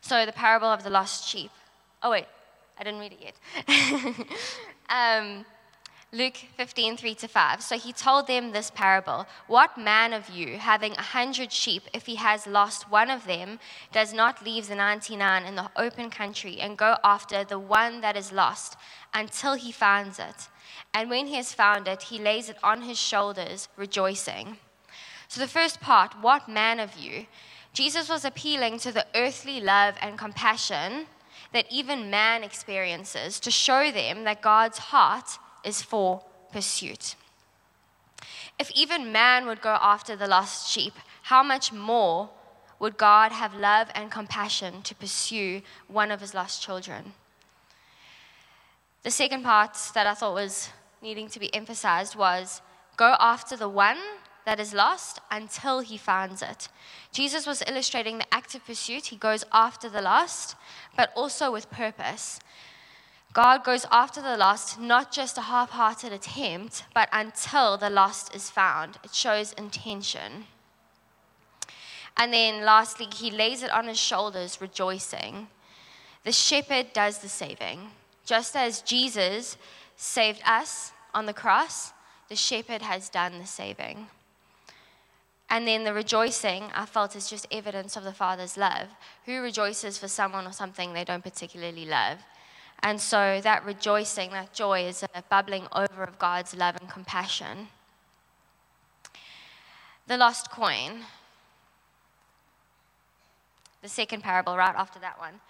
So, 0.00 0.24
the 0.24 0.32
parable 0.32 0.68
of 0.68 0.82
the 0.82 0.88
lost 0.88 1.28
sheep. 1.28 1.50
Oh, 2.02 2.10
wait, 2.10 2.26
I 2.78 2.84
didn't 2.84 3.00
read 3.00 3.12
it 3.12 3.20
yet. 3.20 4.26
um, 4.88 5.44
Luke 6.12 6.38
15, 6.56 6.96
3 6.96 7.14
to 7.14 7.28
5. 7.28 7.62
So 7.62 7.78
he 7.78 7.92
told 7.92 8.26
them 8.26 8.50
this 8.50 8.70
parable 8.70 9.26
What 9.46 9.78
man 9.78 10.12
of 10.12 10.28
you, 10.28 10.58
having 10.58 10.92
a 10.92 11.02
hundred 11.02 11.52
sheep, 11.52 11.84
if 11.94 12.06
he 12.06 12.16
has 12.16 12.48
lost 12.48 12.90
one 12.90 13.10
of 13.10 13.26
them, 13.26 13.60
does 13.92 14.12
not 14.12 14.44
leave 14.44 14.66
the 14.66 14.74
99 14.74 15.44
in 15.44 15.54
the 15.54 15.70
open 15.76 16.10
country 16.10 16.58
and 16.58 16.76
go 16.76 16.96
after 17.04 17.44
the 17.44 17.60
one 17.60 18.00
that 18.00 18.16
is 18.16 18.32
lost 18.32 18.76
until 19.14 19.54
he 19.54 19.70
finds 19.70 20.18
it? 20.18 20.48
And 20.92 21.10
when 21.10 21.26
he 21.26 21.36
has 21.36 21.52
found 21.52 21.86
it, 21.86 22.02
he 22.02 22.18
lays 22.18 22.48
it 22.48 22.56
on 22.62 22.82
his 22.82 22.98
shoulders, 22.98 23.68
rejoicing. 23.76 24.56
So 25.28 25.40
the 25.40 25.46
first 25.46 25.80
part, 25.80 26.20
what 26.20 26.48
man 26.48 26.80
of 26.80 26.96
you? 26.96 27.26
Jesus 27.72 28.08
was 28.08 28.24
appealing 28.24 28.80
to 28.80 28.90
the 28.90 29.06
earthly 29.14 29.60
love 29.60 29.94
and 30.00 30.18
compassion 30.18 31.06
that 31.52 31.66
even 31.70 32.10
man 32.10 32.44
experiences 32.44 33.40
to 33.40 33.50
show 33.50 33.90
them 33.90 34.24
that 34.24 34.42
God's 34.42 34.78
heart 34.78 35.38
is 35.64 35.82
for 35.82 36.22
pursuit. 36.52 37.14
If 38.58 38.70
even 38.72 39.12
man 39.12 39.46
would 39.46 39.60
go 39.60 39.76
after 39.80 40.16
the 40.16 40.26
lost 40.26 40.70
sheep, 40.70 40.94
how 41.22 41.42
much 41.42 41.72
more 41.72 42.30
would 42.78 42.96
God 42.96 43.32
have 43.32 43.54
love 43.54 43.88
and 43.94 44.10
compassion 44.10 44.82
to 44.82 44.94
pursue 44.94 45.62
one 45.88 46.10
of 46.10 46.20
his 46.20 46.34
lost 46.34 46.62
children? 46.62 47.12
The 49.02 49.10
second 49.10 49.44
part 49.44 49.76
that 49.94 50.06
I 50.06 50.14
thought 50.14 50.34
was 50.34 50.70
needing 51.02 51.28
to 51.28 51.40
be 51.40 51.54
emphasized 51.54 52.16
was 52.16 52.60
go 52.96 53.16
after 53.18 53.56
the 53.56 53.68
one 53.68 53.98
that 54.50 54.58
is 54.58 54.74
lost 54.74 55.20
until 55.30 55.78
he 55.78 55.96
finds 55.96 56.42
it. 56.42 56.68
Jesus 57.12 57.46
was 57.46 57.62
illustrating 57.68 58.18
the 58.18 58.34
active 58.34 58.66
pursuit. 58.66 59.06
He 59.06 59.14
goes 59.14 59.44
after 59.52 59.88
the 59.88 60.02
lost, 60.02 60.56
but 60.96 61.12
also 61.14 61.52
with 61.52 61.70
purpose. 61.70 62.40
God 63.32 63.62
goes 63.62 63.86
after 63.92 64.20
the 64.20 64.36
lost, 64.36 64.80
not 64.80 65.12
just 65.12 65.38
a 65.38 65.42
half 65.42 65.70
hearted 65.70 66.12
attempt, 66.12 66.82
but 66.92 67.08
until 67.12 67.76
the 67.76 67.90
lost 67.90 68.34
is 68.34 68.50
found. 68.50 68.98
It 69.04 69.14
shows 69.14 69.52
intention. 69.52 70.46
And 72.16 72.32
then 72.32 72.64
lastly, 72.64 73.06
he 73.14 73.30
lays 73.30 73.62
it 73.62 73.70
on 73.70 73.86
his 73.86 74.00
shoulders, 74.00 74.60
rejoicing. 74.60 75.46
The 76.24 76.32
shepherd 76.32 76.92
does 76.92 77.18
the 77.18 77.28
saving. 77.28 77.92
Just 78.26 78.56
as 78.56 78.82
Jesus 78.82 79.56
saved 79.94 80.42
us 80.44 80.90
on 81.14 81.26
the 81.26 81.32
cross, 81.32 81.92
the 82.28 82.34
shepherd 82.34 82.82
has 82.82 83.08
done 83.08 83.38
the 83.38 83.46
saving. 83.46 84.08
And 85.50 85.66
then 85.66 85.82
the 85.82 85.92
rejoicing 85.92 86.70
I 86.74 86.86
felt 86.86 87.16
is 87.16 87.28
just 87.28 87.46
evidence 87.50 87.96
of 87.96 88.04
the 88.04 88.12
Father's 88.12 88.56
love. 88.56 88.86
Who 89.26 89.42
rejoices 89.42 89.98
for 89.98 90.06
someone 90.06 90.46
or 90.46 90.52
something 90.52 90.92
they 90.92 91.04
don't 91.04 91.24
particularly 91.24 91.84
love? 91.84 92.18
And 92.84 93.00
so 93.00 93.40
that 93.42 93.64
rejoicing, 93.64 94.30
that 94.30 94.54
joy, 94.54 94.82
is 94.86 95.02
a 95.02 95.22
bubbling 95.28 95.66
over 95.74 96.04
of 96.04 96.18
God's 96.18 96.56
love 96.56 96.76
and 96.80 96.88
compassion. 96.88 97.68
The 100.06 100.16
lost 100.16 100.50
coin, 100.50 101.00
the 103.82 103.88
second 103.88 104.22
parable 104.22 104.56
right 104.56 104.74
after 104.76 105.00
that 105.00 105.18
one 105.18 105.40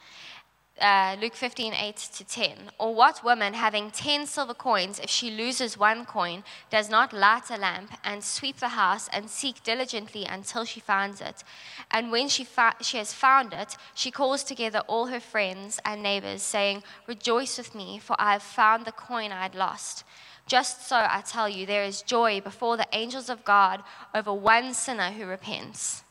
uh, 0.81 1.17
Luke 1.21 1.35
15, 1.35 1.75
8 1.75 1.97
to 1.97 2.25
10. 2.25 2.53
Or 2.79 2.95
what 2.95 3.23
woman 3.23 3.55
having 3.55 3.91
10 3.91 4.27
silver 4.27 4.55
coins, 4.55 4.99
if 4.99 5.11
she 5.11 5.31
loses 5.31 5.79
one 5.79 6.05
coin, 6.05 6.43
does 6.71 6.89
not 6.89 7.13
light 7.13 7.51
a 7.51 7.57
lamp 7.57 7.93
and 8.03 8.25
sweep 8.25 8.59
the 8.59 8.69
house 8.69 9.09
and 9.13 9.29
seek 9.29 9.63
diligently 9.63 10.25
until 10.25 10.65
she 10.65 10.81
finds 10.81 11.21
it? 11.21 11.45
And 11.91 12.11
when 12.11 12.29
she, 12.29 12.45
fa- 12.45 12.77
she 12.81 12.97
has 12.99 13.13
found 13.13 13.53
it, 13.53 13.77
she 13.95 14.11
calls 14.11 14.43
together 14.43 14.83
all 14.87 15.07
her 15.07 15.21
friends 15.21 15.81
and 15.85 16.03
neighbors, 16.03 16.43
saying, 16.43 16.83
Rejoice 17.07 17.59
with 17.59 17.75
me, 17.75 17.99
for 17.99 18.17
I 18.19 18.33
have 18.33 18.43
found 18.43 18.85
the 18.85 18.93
coin 18.93 19.33
I 19.33 19.43
had 19.43 19.55
lost. 19.55 20.05
Just 20.47 20.89
so, 20.89 20.97
I 20.97 21.23
tell 21.25 21.49
you, 21.49 21.67
there 21.67 21.85
is 21.85 22.03
joy 22.03 22.41
before 22.41 22.77
the 22.77 22.89
angels 22.93 23.29
of 23.29 23.45
God 23.45 23.83
over 24.15 24.33
one 24.33 24.75
sinner 24.75 25.11
who 25.11 25.27
repents. 25.27 26.03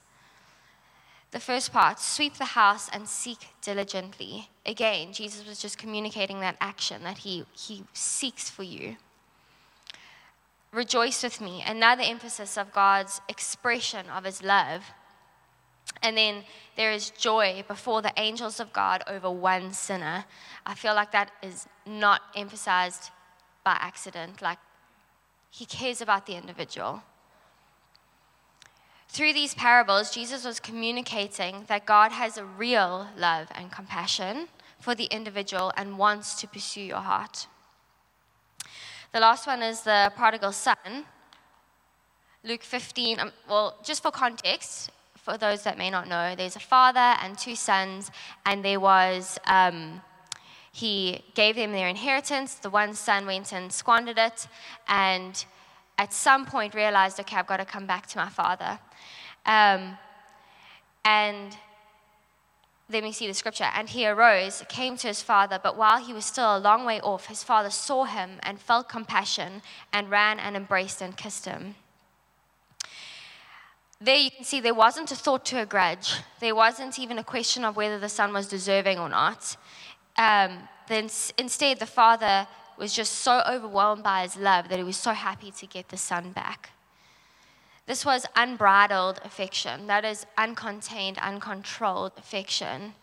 The 1.32 1.39
first 1.39 1.72
part, 1.72 2.00
sweep 2.00 2.36
the 2.36 2.46
house 2.46 2.89
and 2.92 3.08
seek 3.08 3.50
diligently. 3.62 4.50
Again, 4.65 5.13
Jesus 5.13 5.48
was 5.48 5.62
just 5.62 5.78
communicating 5.78 6.39
that 6.39 6.58
action 6.60 7.04
that 7.04 7.20
he, 7.20 7.46
he 7.56 7.84
seeks 7.94 8.50
for 8.50 8.63
you. 8.63 8.98
Rejoice 10.72 11.24
with 11.24 11.39
me, 11.39 11.63
another 11.65 12.04
emphasis 12.04 12.58
of 12.58 12.72
God's 12.72 13.22
expression 13.28 14.08
of 14.10 14.24
his 14.24 14.44
love. 14.44 14.84
And 16.02 16.18
then 16.18 16.44
there 16.76 16.92
is 16.92 17.12
joy 17.12 17.63
before 17.68 18.02
the 18.02 18.13
angels 18.18 18.60
of 18.60 18.74
God 18.74 19.04
over 19.08 19.30
one 19.30 19.74
sinner. 19.74 20.26
I 20.65 20.74
feel 20.76 20.96
like 20.96 21.12
that 21.12 21.32
is 21.44 21.68
not 21.86 22.22
emphasized 22.36 23.12
by 23.63 23.78
accident. 23.80 24.42
Like, 24.42 24.60
he 25.50 25.65
cares 25.65 26.02
about 26.02 26.26
the 26.26 26.36
individual. 26.36 27.04
Through 29.12 29.34
these 29.34 29.56
parables, 29.56 30.12
Jesus 30.12 30.45
was 30.45 30.60
communicating 30.60 31.63
that 31.67 31.88
God 31.88 32.12
has 32.12 32.38
a 32.38 32.45
real 32.45 33.08
love 33.17 33.48
and 33.56 33.72
compassion 33.72 34.48
for 34.80 34.93
the 34.93 35.06
individual 35.06 35.74
and 35.76 35.98
wants 35.98 36.39
to 36.41 36.48
pursue 36.48 36.82
your 36.82 37.00
heart. 37.00 37.48
The 39.12 39.19
last 39.19 39.48
one 39.48 39.63
is 39.63 39.82
the 39.82 40.13
prodigal 40.15 40.52
son. 40.52 41.06
Luke 42.43 42.62
15, 42.62 43.19
um, 43.19 43.32
well, 43.50 43.78
just 43.84 44.04
for 44.04 44.12
context, 44.12 44.91
for 45.17 45.39
those 45.39 45.63
that 45.63 45.80
may 45.80 45.89
not 45.89 46.08
know, 46.08 46.36
there's 46.36 46.56
a 46.56 46.60
father 46.60 47.17
and 47.24 47.36
two 47.36 47.56
sons, 47.56 48.12
and 48.45 48.63
there 48.63 48.80
was, 48.80 49.39
um, 49.48 50.02
he 50.72 51.24
gave 51.34 51.56
them 51.56 51.72
their 51.72 51.88
inheritance. 51.88 52.54
The 52.54 52.69
one 52.69 52.93
son 52.93 53.26
went 53.26 53.52
and 53.54 53.74
squandered 53.74 54.19
it, 54.19 54.48
and 54.88 55.43
at 55.98 56.13
some 56.13 56.45
point 56.45 56.76
realized, 56.76 57.19
okay, 57.19 57.38
I've 57.38 57.48
got 57.48 57.58
to 57.58 57.65
come 57.65 57.88
back 57.88 58.06
to 58.08 58.17
my 58.17 58.30
father. 58.30 58.80
Um, 59.49 59.97
and 61.03 61.57
let 62.88 63.03
me 63.03 63.12
see 63.12 63.25
the 63.25 63.33
scripture. 63.33 63.69
And 63.75 63.89
he 63.89 64.07
arose, 64.07 64.63
came 64.69 64.95
to 64.97 65.07
his 65.07 65.23
father, 65.23 65.59
but 65.62 65.75
while 65.75 65.97
he 65.97 66.13
was 66.13 66.23
still 66.23 66.55
a 66.55 66.59
long 66.59 66.85
way 66.85 67.01
off, 67.01 67.25
his 67.25 67.43
father 67.43 67.71
saw 67.71 68.03
him 68.03 68.39
and 68.43 68.59
felt 68.59 68.88
compassion 68.88 69.63
and 69.91 70.12
ran 70.12 70.39
and 70.39 70.55
embraced 70.55 71.01
and 71.01 71.17
kissed 71.17 71.45
him. 71.45 71.75
There 73.99 74.15
you 74.15 74.29
can 74.29 74.45
see 74.45 74.62
there 74.62 74.75
wasn't 74.75 75.12
a 75.12 75.15
thought 75.15 75.45
to 75.45 75.62
a 75.62 75.65
grudge. 75.65 76.13
There 76.39 76.55
wasn't 76.55 76.99
even 76.99 77.17
a 77.17 77.23
question 77.23 77.65
of 77.65 77.75
whether 77.75 77.99
the 77.99 78.07
son 78.07 78.31
was 78.31 78.47
deserving 78.47 78.99
or 78.99 79.09
not. 79.09 79.57
Um, 80.15 80.69
then 80.88 81.09
instead, 81.38 81.79
the 81.79 81.88
father 81.88 82.47
was 82.77 82.93
just 82.93 83.13
so 83.13 83.41
overwhelmed 83.47 84.03
by 84.03 84.21
his 84.21 84.38
love 84.38 84.69
that 84.69 84.77
he 84.77 84.83
was 84.83 84.95
so 84.95 85.12
happy 85.12 85.51
to 85.51 85.65
get 85.65 85.89
the 85.89 85.97
son 85.97 86.31
back. 86.31 86.69
This 87.89 88.06
was 88.06 88.28
unbridled 88.36 89.19
affection. 89.25 89.88
That 89.88 90.06
is 90.06 90.28
uncontained, 90.38 91.17
uncontrolled 91.17 92.12
affection 92.17 92.93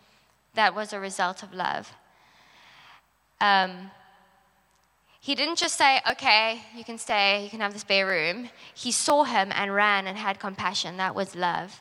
that 0.54 0.76
was 0.76 0.92
a 0.92 1.00
result 1.00 1.42
of 1.42 1.52
love. 1.52 1.92
Um, 3.40 3.90
he 5.20 5.34
didn't 5.34 5.58
just 5.58 5.76
say, 5.76 6.00
okay, 6.08 6.62
you 6.72 6.84
can 6.84 6.98
stay, 6.98 7.42
you 7.42 7.50
can 7.50 7.58
have 7.58 7.72
the 7.72 7.80
spare 7.80 8.06
room. 8.06 8.48
He 8.76 8.92
saw 8.92 9.24
him 9.24 9.50
and 9.52 9.74
ran 9.74 10.06
and 10.06 10.16
had 10.16 10.38
compassion. 10.38 10.98
That 10.98 11.16
was 11.16 11.34
love. 11.34 11.80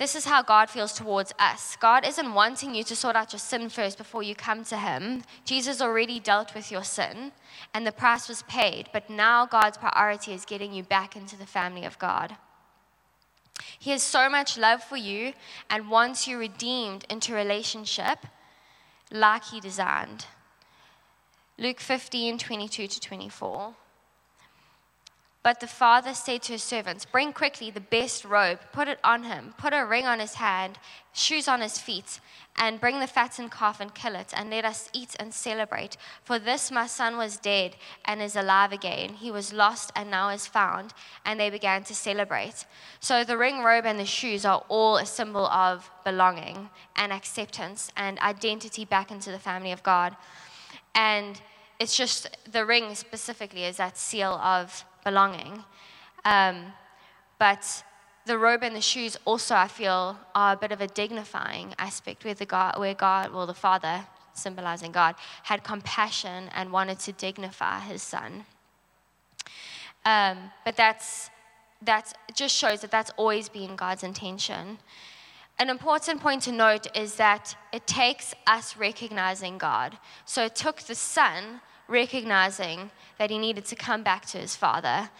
This 0.00 0.16
is 0.16 0.24
how 0.24 0.40
God 0.40 0.70
feels 0.70 0.94
towards 0.94 1.34
us. 1.38 1.76
God 1.78 2.06
isn't 2.08 2.32
wanting 2.32 2.74
you 2.74 2.82
to 2.84 2.96
sort 2.96 3.16
out 3.16 3.34
your 3.34 3.38
sin 3.38 3.68
first 3.68 3.98
before 3.98 4.22
you 4.22 4.34
come 4.34 4.64
to 4.64 4.78
Him. 4.78 5.24
Jesus 5.44 5.82
already 5.82 6.18
dealt 6.18 6.54
with 6.54 6.72
your 6.72 6.84
sin, 6.84 7.32
and 7.74 7.86
the 7.86 7.92
price 7.92 8.26
was 8.26 8.42
paid. 8.44 8.88
But 8.94 9.10
now 9.10 9.44
God's 9.44 9.76
priority 9.76 10.32
is 10.32 10.46
getting 10.46 10.72
you 10.72 10.82
back 10.82 11.16
into 11.16 11.36
the 11.36 11.44
family 11.44 11.84
of 11.84 11.98
God. 11.98 12.36
He 13.78 13.90
has 13.90 14.02
so 14.02 14.30
much 14.30 14.56
love 14.56 14.82
for 14.82 14.96
you 14.96 15.34
and 15.68 15.90
wants 15.90 16.26
you 16.26 16.38
redeemed 16.38 17.04
into 17.10 17.34
relationship 17.34 18.20
like 19.12 19.44
He 19.44 19.60
designed. 19.60 20.24
Luke 21.58 21.78
15 21.78 22.38
22 22.38 22.86
to 22.86 23.00
24. 23.00 23.74
But 25.42 25.60
the 25.60 25.66
father 25.66 26.12
said 26.12 26.42
to 26.42 26.52
his 26.52 26.62
servants, 26.62 27.06
Bring 27.06 27.32
quickly 27.32 27.70
the 27.70 27.80
best 27.80 28.26
robe, 28.26 28.60
put 28.72 28.88
it 28.88 28.98
on 29.02 29.22
him, 29.22 29.54
put 29.56 29.72
a 29.72 29.86
ring 29.86 30.04
on 30.04 30.20
his 30.20 30.34
hand, 30.34 30.78
shoes 31.14 31.48
on 31.48 31.62
his 31.62 31.78
feet, 31.78 32.20
and 32.56 32.78
bring 32.78 33.00
the 33.00 33.06
fattened 33.06 33.50
calf 33.50 33.80
and 33.80 33.94
kill 33.94 34.16
it, 34.16 34.34
and 34.36 34.50
let 34.50 34.66
us 34.66 34.90
eat 34.92 35.16
and 35.18 35.32
celebrate. 35.32 35.96
For 36.24 36.38
this 36.38 36.70
my 36.70 36.86
son 36.86 37.16
was 37.16 37.38
dead 37.38 37.76
and 38.04 38.20
is 38.20 38.36
alive 38.36 38.70
again. 38.70 39.14
He 39.14 39.30
was 39.30 39.50
lost 39.50 39.90
and 39.96 40.10
now 40.10 40.28
is 40.28 40.46
found. 40.46 40.92
And 41.24 41.40
they 41.40 41.48
began 41.48 41.84
to 41.84 41.94
celebrate. 41.94 42.66
So 43.00 43.24
the 43.24 43.38
ring, 43.38 43.62
robe, 43.62 43.86
and 43.86 43.98
the 43.98 44.04
shoes 44.04 44.44
are 44.44 44.62
all 44.68 44.98
a 44.98 45.06
symbol 45.06 45.46
of 45.46 45.90
belonging 46.04 46.68
and 46.96 47.14
acceptance 47.14 47.90
and 47.96 48.18
identity 48.18 48.84
back 48.84 49.10
into 49.10 49.30
the 49.30 49.38
family 49.38 49.72
of 49.72 49.82
God. 49.82 50.14
And 50.94 51.40
it's 51.78 51.96
just 51.96 52.36
the 52.52 52.66
ring 52.66 52.94
specifically 52.94 53.64
is 53.64 53.78
that 53.78 53.96
seal 53.96 54.32
of 54.32 54.84
belonging. 55.04 55.64
Um, 56.24 56.72
but 57.38 57.84
the 58.26 58.38
robe 58.38 58.62
and 58.62 58.76
the 58.76 58.80
shoes 58.80 59.16
also, 59.24 59.54
I 59.54 59.68
feel, 59.68 60.18
are 60.34 60.52
a 60.52 60.56
bit 60.56 60.72
of 60.72 60.80
a 60.80 60.86
dignifying 60.86 61.74
aspect 61.78 62.24
where, 62.24 62.34
the 62.34 62.46
God, 62.46 62.78
where 62.78 62.94
God, 62.94 63.32
well, 63.32 63.46
the 63.46 63.54
Father, 63.54 64.04
symbolizing 64.34 64.92
God, 64.92 65.14
had 65.42 65.64
compassion 65.64 66.50
and 66.54 66.70
wanted 66.70 66.98
to 67.00 67.12
dignify 67.12 67.80
his 67.80 68.02
son. 68.02 68.44
Um, 70.04 70.50
but 70.64 70.76
that's, 70.76 71.30
that's 71.82 72.12
just 72.34 72.56
shows 72.56 72.80
that 72.82 72.90
that's 72.90 73.10
always 73.16 73.48
been 73.48 73.76
God's 73.76 74.02
intention. 74.02 74.78
An 75.58 75.68
important 75.68 76.22
point 76.22 76.42
to 76.44 76.52
note 76.52 76.86
is 76.96 77.16
that 77.16 77.54
it 77.72 77.86
takes 77.86 78.34
us 78.46 78.76
recognizing 78.76 79.58
God. 79.58 79.98
So 80.24 80.44
it 80.44 80.56
took 80.56 80.80
the 80.80 80.94
Son 80.94 81.60
recognizing 81.90 82.90
that 83.18 83.30
he 83.30 83.38
needed 83.38 83.66
to 83.66 83.76
come 83.76 84.02
back 84.02 84.24
to 84.26 84.38
his 84.38 84.56
father. 84.56 85.10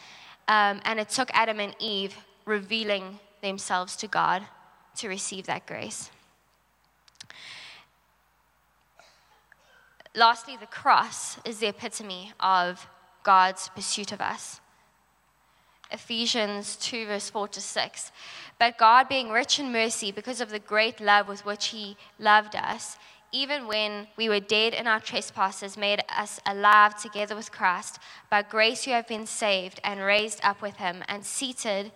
Um, 0.48 0.80
and 0.84 0.98
it 0.98 1.10
took 1.10 1.30
Adam 1.34 1.60
and 1.60 1.74
Eve 1.78 2.16
revealing 2.46 3.18
themselves 3.42 3.96
to 3.96 4.06
God 4.06 4.42
to 4.96 5.08
receive 5.08 5.46
that 5.46 5.66
grace. 5.66 6.10
Lastly, 10.14 10.56
the 10.58 10.66
cross 10.66 11.38
is 11.44 11.58
the 11.58 11.68
epitome 11.68 12.32
of 12.40 12.88
God's 13.22 13.68
pursuit 13.68 14.12
of 14.12 14.20
us. 14.20 14.60
Ephesians 15.92 16.76
2, 16.76 17.06
verse 17.06 17.30
4 17.30 17.48
to 17.48 17.60
6. 17.60 18.12
But 18.58 18.78
God, 18.78 19.08
being 19.08 19.30
rich 19.30 19.58
in 19.58 19.72
mercy, 19.72 20.12
because 20.12 20.40
of 20.40 20.50
the 20.50 20.58
great 20.58 21.00
love 21.00 21.28
with 21.28 21.44
which 21.44 21.68
He 21.68 21.96
loved 22.18 22.56
us, 22.56 22.96
even 23.32 23.66
when 23.66 24.08
we 24.16 24.28
were 24.28 24.40
dead 24.40 24.74
in 24.74 24.86
our 24.86 25.00
trespasses, 25.00 25.76
made 25.76 26.02
us 26.08 26.40
alive 26.46 27.00
together 27.00 27.36
with 27.36 27.52
Christ. 27.52 27.98
By 28.28 28.42
grace 28.42 28.86
you 28.86 28.92
have 28.92 29.06
been 29.06 29.26
saved 29.26 29.80
and 29.84 30.00
raised 30.00 30.40
up 30.42 30.60
with 30.60 30.76
him 30.76 31.04
and 31.08 31.24
seated 31.24 31.92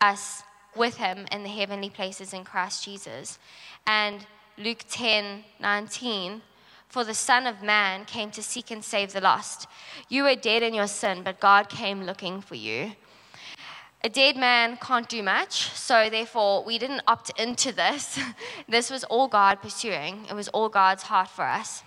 us 0.00 0.42
with 0.76 0.96
him 0.96 1.26
in 1.32 1.42
the 1.42 1.48
heavenly 1.48 1.90
places 1.90 2.32
in 2.32 2.44
Christ 2.44 2.84
Jesus. 2.84 3.38
And 3.86 4.26
Luke 4.56 4.84
10 4.88 5.44
19, 5.60 6.42
for 6.88 7.04
the 7.04 7.14
Son 7.14 7.46
of 7.46 7.62
Man 7.62 8.04
came 8.04 8.30
to 8.30 8.42
seek 8.42 8.70
and 8.70 8.84
save 8.84 9.12
the 9.12 9.20
lost. 9.20 9.66
You 10.08 10.22
were 10.22 10.34
dead 10.34 10.62
in 10.62 10.74
your 10.74 10.86
sin, 10.86 11.22
but 11.22 11.40
God 11.40 11.68
came 11.68 12.04
looking 12.04 12.40
for 12.40 12.54
you. 12.54 12.92
A 14.02 14.08
dead 14.08 14.36
man 14.36 14.78
can't 14.80 15.08
do 15.08 15.22
much, 15.22 15.70
so 15.72 16.08
therefore 16.08 16.62
we 16.62 16.78
didn't 16.78 17.02
opt 17.06 17.32
into 17.38 17.72
this. 17.72 18.18
this 18.68 18.90
was 18.90 19.02
all 19.04 19.26
God 19.26 19.60
pursuing, 19.60 20.26
it 20.30 20.34
was 20.34 20.48
all 20.48 20.68
God's 20.68 21.04
heart 21.04 21.28
for 21.28 21.44
us. 21.44 21.82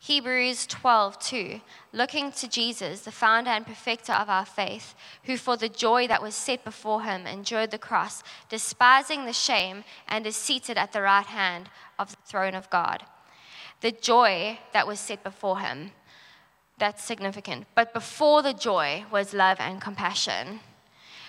Hebrews 0.00 0.66
12, 0.66 1.18
2. 1.18 1.60
Looking 1.92 2.32
to 2.32 2.48
Jesus, 2.48 3.00
the 3.00 3.12
founder 3.12 3.50
and 3.50 3.66
perfecter 3.66 4.12
of 4.12 4.30
our 4.30 4.46
faith, 4.46 4.94
who 5.24 5.36
for 5.36 5.56
the 5.56 5.68
joy 5.68 6.06
that 6.06 6.22
was 6.22 6.34
set 6.34 6.64
before 6.64 7.02
him 7.02 7.26
endured 7.26 7.70
the 7.70 7.78
cross, 7.78 8.22
despising 8.48 9.26
the 9.26 9.32
shame, 9.32 9.84
and 10.06 10.26
is 10.26 10.36
seated 10.36 10.78
at 10.78 10.92
the 10.92 11.02
right 11.02 11.26
hand 11.26 11.68
of 11.98 12.10
the 12.10 12.22
throne 12.24 12.54
of 12.54 12.70
God. 12.70 13.04
The 13.80 13.92
joy 13.92 14.60
that 14.72 14.86
was 14.86 14.98
set 14.98 15.22
before 15.22 15.58
him 15.58 15.92
that's 16.78 17.04
significant. 17.04 17.66
But 17.74 17.92
before 17.92 18.42
the 18.42 18.52
joy 18.52 19.04
was 19.10 19.34
love 19.34 19.58
and 19.60 19.80
compassion. 19.80 20.60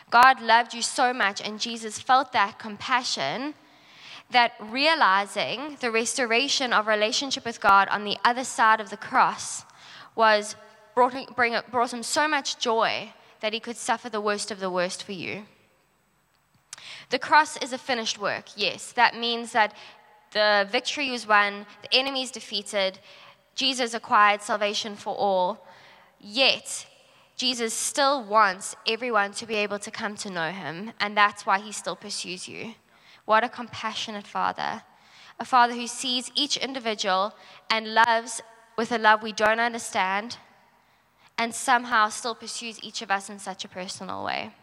God 0.10 0.42
loved 0.42 0.74
you 0.74 0.82
so 0.82 1.14
much, 1.14 1.42
and 1.42 1.60
Jesus 1.60 2.00
felt 2.00 2.32
that 2.34 2.58
compassion 2.58 3.54
that 4.32 4.54
realizing 4.60 5.78
the 5.82 5.92
restoration 5.92 6.72
of 6.74 6.88
relationship 6.88 7.46
with 7.46 7.62
God 7.62 7.88
on 7.90 8.04
the 8.04 8.18
other 8.24 8.44
side 8.44 8.80
of 8.80 8.90
the 8.90 8.98
cross 8.98 9.66
was 10.16 10.56
brought, 10.96 11.36
bring, 11.36 11.58
brought 11.72 11.94
him 11.94 12.04
so 12.04 12.28
much 12.28 12.60
joy 12.60 13.14
that 13.42 13.54
he 13.54 13.60
could 13.60 13.78
suffer 13.78 14.10
the 14.10 14.22
worst 14.22 14.52
of 14.52 14.60
the 14.60 14.70
worst 14.70 15.04
for 15.04 15.14
you. 15.14 15.46
The 17.10 17.20
cross 17.20 17.58
is 17.58 17.74
a 17.74 17.78
finished 17.78 18.20
work, 18.20 18.46
yes. 18.56 18.92
That 18.92 19.18
means 19.18 19.52
that 19.54 19.74
the 20.32 20.68
victory 20.72 21.10
was 21.10 21.28
won, 21.28 21.66
the 21.82 21.94
enemy 21.94 22.22
is 22.22 22.32
defeated, 22.32 23.00
Jesus 23.60 23.94
acquired 23.94 24.42
salvation 24.42 24.96
for 24.96 25.14
all, 25.16 25.68
yet 26.18 26.88
Jesus 27.36 27.74
still 27.74 28.24
wants 28.24 28.74
everyone 28.88 29.34
to 29.34 29.46
be 29.46 29.56
able 29.56 29.80
to 29.80 29.92
come 29.92 30.16
to 30.16 30.30
know 30.30 30.52
him, 30.52 30.94
and 31.02 31.18
that's 31.18 31.46
why 31.46 31.60
he 31.60 31.74
still 31.74 31.98
pursues 31.98 32.48
you. 32.48 32.76
What 33.26 33.44
a 33.44 33.50
compassionate 33.50 34.26
father. 34.26 34.84
A 35.42 35.44
father 35.44 35.74
who 35.74 35.88
sees 35.88 36.32
each 36.36 36.56
individual 36.56 37.34
and 37.70 37.94
loves 37.94 38.42
with 38.78 38.94
a 38.94 38.98
love 38.98 39.24
we 39.24 39.34
don't 39.34 39.60
understand, 39.60 40.38
and 41.38 41.54
somehow 41.54 42.08
still 42.08 42.36
pursues 42.36 42.82
each 42.82 43.02
of 43.02 43.12
us 43.12 43.30
in 43.30 43.40
such 43.40 43.66
a 43.66 43.68
personal 43.68 44.24
way. 44.24 44.54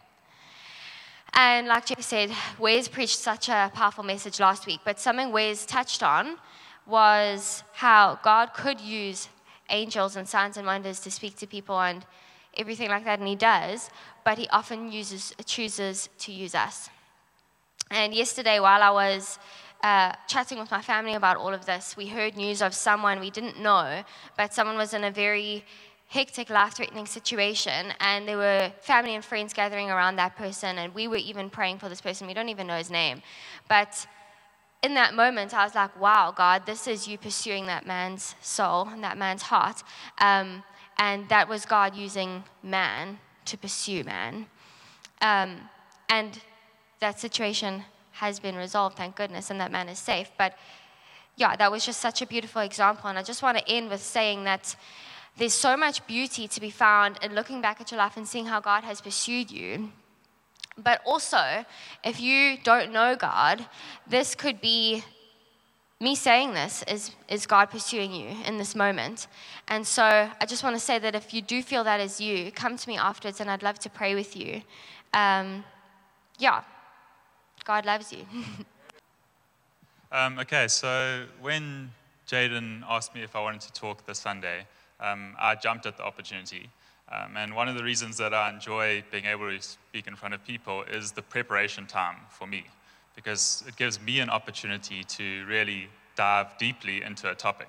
And 1.34 1.66
like 1.66 1.84
Jeff 1.84 2.00
said, 2.00 2.30
Wes 2.58 2.88
preached 2.88 3.18
such 3.18 3.50
a 3.50 3.70
powerful 3.74 4.04
message 4.04 4.40
last 4.40 4.64
week, 4.66 4.80
but 4.86 4.98
something 4.98 5.32
Wes 5.32 5.66
touched 5.66 6.02
on 6.02 6.38
was 6.86 7.62
how 7.72 8.18
God 8.22 8.54
could 8.54 8.80
use 8.80 9.28
angels 9.70 10.16
and 10.16 10.28
signs 10.28 10.56
and 10.56 10.66
wonders 10.66 11.00
to 11.00 11.10
speak 11.10 11.36
to 11.36 11.46
people 11.46 11.80
and 11.80 12.04
everything 12.56 12.88
like 12.88 13.04
that, 13.04 13.18
and 13.18 13.28
He 13.28 13.36
does, 13.36 13.90
but 14.24 14.38
He 14.38 14.48
often 14.48 14.92
uses, 14.92 15.34
chooses 15.44 16.08
to 16.18 16.32
use 16.32 16.54
us. 16.54 16.88
And 17.90 18.14
yesterday, 18.14 18.58
while 18.60 18.82
I 18.82 18.90
was 18.90 19.38
uh, 19.82 20.12
chatting 20.26 20.58
with 20.58 20.70
my 20.70 20.82
family 20.82 21.14
about 21.14 21.36
all 21.36 21.52
of 21.52 21.66
this, 21.66 21.96
we 21.96 22.06
heard 22.06 22.36
news 22.36 22.62
of 22.62 22.74
someone 22.74 23.20
we 23.20 23.30
didn't 23.30 23.60
know, 23.60 24.02
but 24.36 24.52
someone 24.52 24.76
was 24.76 24.94
in 24.94 25.04
a 25.04 25.10
very 25.10 25.64
hectic, 26.08 26.50
life 26.50 26.74
threatening 26.74 27.06
situation, 27.06 27.92
and 28.00 28.26
there 28.28 28.36
were 28.36 28.72
family 28.80 29.14
and 29.14 29.24
friends 29.24 29.52
gathering 29.52 29.90
around 29.90 30.16
that 30.16 30.36
person, 30.36 30.78
and 30.78 30.94
we 30.94 31.08
were 31.08 31.16
even 31.16 31.50
praying 31.50 31.78
for 31.78 31.88
this 31.88 32.00
person. 32.00 32.26
We 32.26 32.34
don't 32.34 32.48
even 32.48 32.66
know 32.66 32.78
his 32.78 32.90
name. 32.90 33.22
But 33.68 34.06
in 34.86 34.94
that 34.94 35.14
moment, 35.14 35.52
I 35.52 35.64
was 35.64 35.74
like, 35.74 36.00
wow, 36.00 36.32
God, 36.34 36.64
this 36.64 36.86
is 36.86 37.08
you 37.08 37.18
pursuing 37.18 37.66
that 37.66 37.88
man's 37.88 38.36
soul 38.40 38.86
and 38.88 39.02
that 39.02 39.18
man's 39.18 39.42
heart. 39.42 39.82
Um, 40.18 40.62
and 40.96 41.28
that 41.28 41.48
was 41.48 41.66
God 41.66 41.96
using 41.96 42.44
man 42.62 43.18
to 43.46 43.58
pursue 43.58 44.04
man. 44.04 44.46
Um, 45.20 45.50
and 46.08 46.38
that 47.00 47.18
situation 47.18 47.82
has 48.12 48.38
been 48.38 48.54
resolved, 48.54 48.96
thank 48.96 49.16
goodness, 49.16 49.50
and 49.50 49.60
that 49.60 49.72
man 49.72 49.88
is 49.88 49.98
safe. 49.98 50.30
But 50.38 50.56
yeah, 51.34 51.56
that 51.56 51.72
was 51.72 51.84
just 51.84 52.00
such 52.00 52.22
a 52.22 52.26
beautiful 52.26 52.62
example. 52.62 53.10
And 53.10 53.18
I 53.18 53.24
just 53.24 53.42
want 53.42 53.58
to 53.58 53.68
end 53.68 53.90
with 53.90 54.00
saying 54.00 54.44
that 54.44 54.76
there's 55.36 55.52
so 55.52 55.76
much 55.76 56.06
beauty 56.06 56.46
to 56.46 56.60
be 56.60 56.70
found 56.70 57.18
in 57.22 57.34
looking 57.34 57.60
back 57.60 57.80
at 57.80 57.90
your 57.90 57.98
life 57.98 58.16
and 58.16 58.26
seeing 58.26 58.46
how 58.46 58.60
God 58.60 58.84
has 58.84 59.00
pursued 59.00 59.50
you. 59.50 59.90
But 60.78 61.00
also, 61.04 61.64
if 62.04 62.20
you 62.20 62.58
don't 62.62 62.92
know 62.92 63.16
God, 63.16 63.66
this 64.06 64.34
could 64.34 64.60
be 64.60 65.02
me 66.00 66.14
saying 66.14 66.52
this 66.52 66.84
is, 66.88 67.12
is 67.28 67.46
God 67.46 67.70
pursuing 67.70 68.12
you 68.12 68.28
in 68.44 68.58
this 68.58 68.74
moment. 68.74 69.28
And 69.68 69.86
so 69.86 70.04
I 70.04 70.46
just 70.46 70.62
want 70.62 70.76
to 70.76 70.80
say 70.80 70.98
that 70.98 71.14
if 71.14 71.32
you 71.32 71.40
do 71.40 71.62
feel 71.62 71.84
that 71.84 72.00
is 72.00 72.20
you, 72.20 72.52
come 72.52 72.76
to 72.76 72.88
me 72.88 72.98
afterwards 72.98 73.40
and 73.40 73.50
I'd 73.50 73.62
love 73.62 73.78
to 73.80 73.90
pray 73.90 74.14
with 74.14 74.36
you. 74.36 74.62
Um, 75.14 75.64
yeah, 76.38 76.62
God 77.64 77.86
loves 77.86 78.12
you. 78.12 78.26
um, 80.12 80.38
okay, 80.38 80.68
so 80.68 81.24
when 81.40 81.90
Jaden 82.28 82.82
asked 82.88 83.14
me 83.14 83.22
if 83.22 83.34
I 83.34 83.40
wanted 83.40 83.62
to 83.62 83.72
talk 83.72 84.04
this 84.04 84.18
Sunday, 84.18 84.66
um, 85.00 85.34
I 85.38 85.54
jumped 85.54 85.86
at 85.86 85.96
the 85.96 86.04
opportunity. 86.04 86.68
Um, 87.12 87.36
and 87.36 87.54
one 87.54 87.68
of 87.68 87.76
the 87.76 87.84
reasons 87.84 88.16
that 88.16 88.34
I 88.34 88.50
enjoy 88.50 89.04
being 89.12 89.26
able 89.26 89.48
to 89.48 89.62
speak 89.62 90.08
in 90.08 90.16
front 90.16 90.34
of 90.34 90.44
people 90.44 90.82
is 90.82 91.12
the 91.12 91.22
preparation 91.22 91.86
time 91.86 92.16
for 92.30 92.46
me, 92.46 92.64
because 93.14 93.62
it 93.68 93.76
gives 93.76 94.00
me 94.00 94.18
an 94.18 94.28
opportunity 94.28 95.04
to 95.04 95.44
really 95.46 95.88
dive 96.16 96.58
deeply 96.58 97.02
into 97.02 97.30
a 97.30 97.34
topic. 97.34 97.68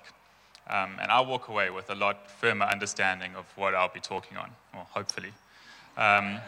Um, 0.68 0.96
and 1.00 1.10
I 1.10 1.20
walk 1.20 1.48
away 1.48 1.70
with 1.70 1.88
a 1.90 1.94
lot 1.94 2.28
firmer 2.30 2.66
understanding 2.66 3.36
of 3.36 3.46
what 3.56 3.74
I'll 3.74 3.92
be 3.92 4.00
talking 4.00 4.36
on, 4.36 4.50
or 4.74 4.84
hopefully. 4.90 5.32
Um, 5.96 6.40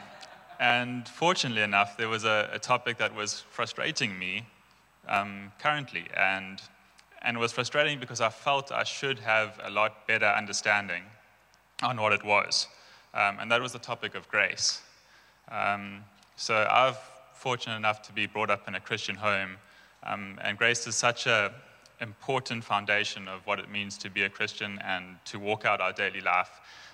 and 0.59 1.09
fortunately 1.09 1.63
enough, 1.63 1.97
there 1.97 2.09
was 2.09 2.25
a, 2.25 2.51
a 2.53 2.59
topic 2.59 2.99
that 2.99 3.15
was 3.15 3.45
frustrating 3.51 4.19
me 4.19 4.47
um, 5.09 5.53
currently, 5.61 6.07
and, 6.17 6.61
and 7.23 7.37
it 7.37 7.41
was 7.41 7.53
frustrating 7.53 8.01
because 8.01 8.21
I 8.21 8.31
felt 8.31 8.73
I 8.73 8.83
should 8.83 9.21
have 9.21 9.61
a 9.63 9.71
lot 9.71 10.09
better 10.09 10.27
understanding 10.27 11.05
on 11.83 11.99
what 12.01 12.13
it 12.13 12.25
was 12.25 12.67
um, 13.15 13.39
and 13.41 13.51
that 13.51 13.61
was 13.61 13.73
the 13.73 13.79
topic 13.79 14.15
of 14.15 14.29
grace. 14.29 14.83
Um, 15.51 16.05
so 16.37 16.67
I've 16.71 16.99
fortunate 17.41 17.77
enough 17.77 18.03
to 18.03 18.13
be 18.13 18.27
brought 18.27 18.51
up 18.51 18.69
in 18.69 18.75
a 18.75 18.81
Christian 18.81 19.15
home, 19.15 19.57
um, 20.05 20.39
and 20.43 20.59
grace 20.59 20.87
is 20.87 20.95
such 20.95 21.27
an 21.27 21.51
important 22.01 22.63
foundation 22.63 23.29
of 23.29 23.47
what 23.47 23.59
it 23.59 23.71
means 23.71 23.97
to 23.97 24.11
be 24.11 24.25
a 24.25 24.29
Christian 24.29 24.79
and 24.85 25.17
to 25.25 25.39
walk 25.39 25.65
out 25.65 25.81
our 25.81 25.93
daily 25.93 26.21
life. 26.21 26.51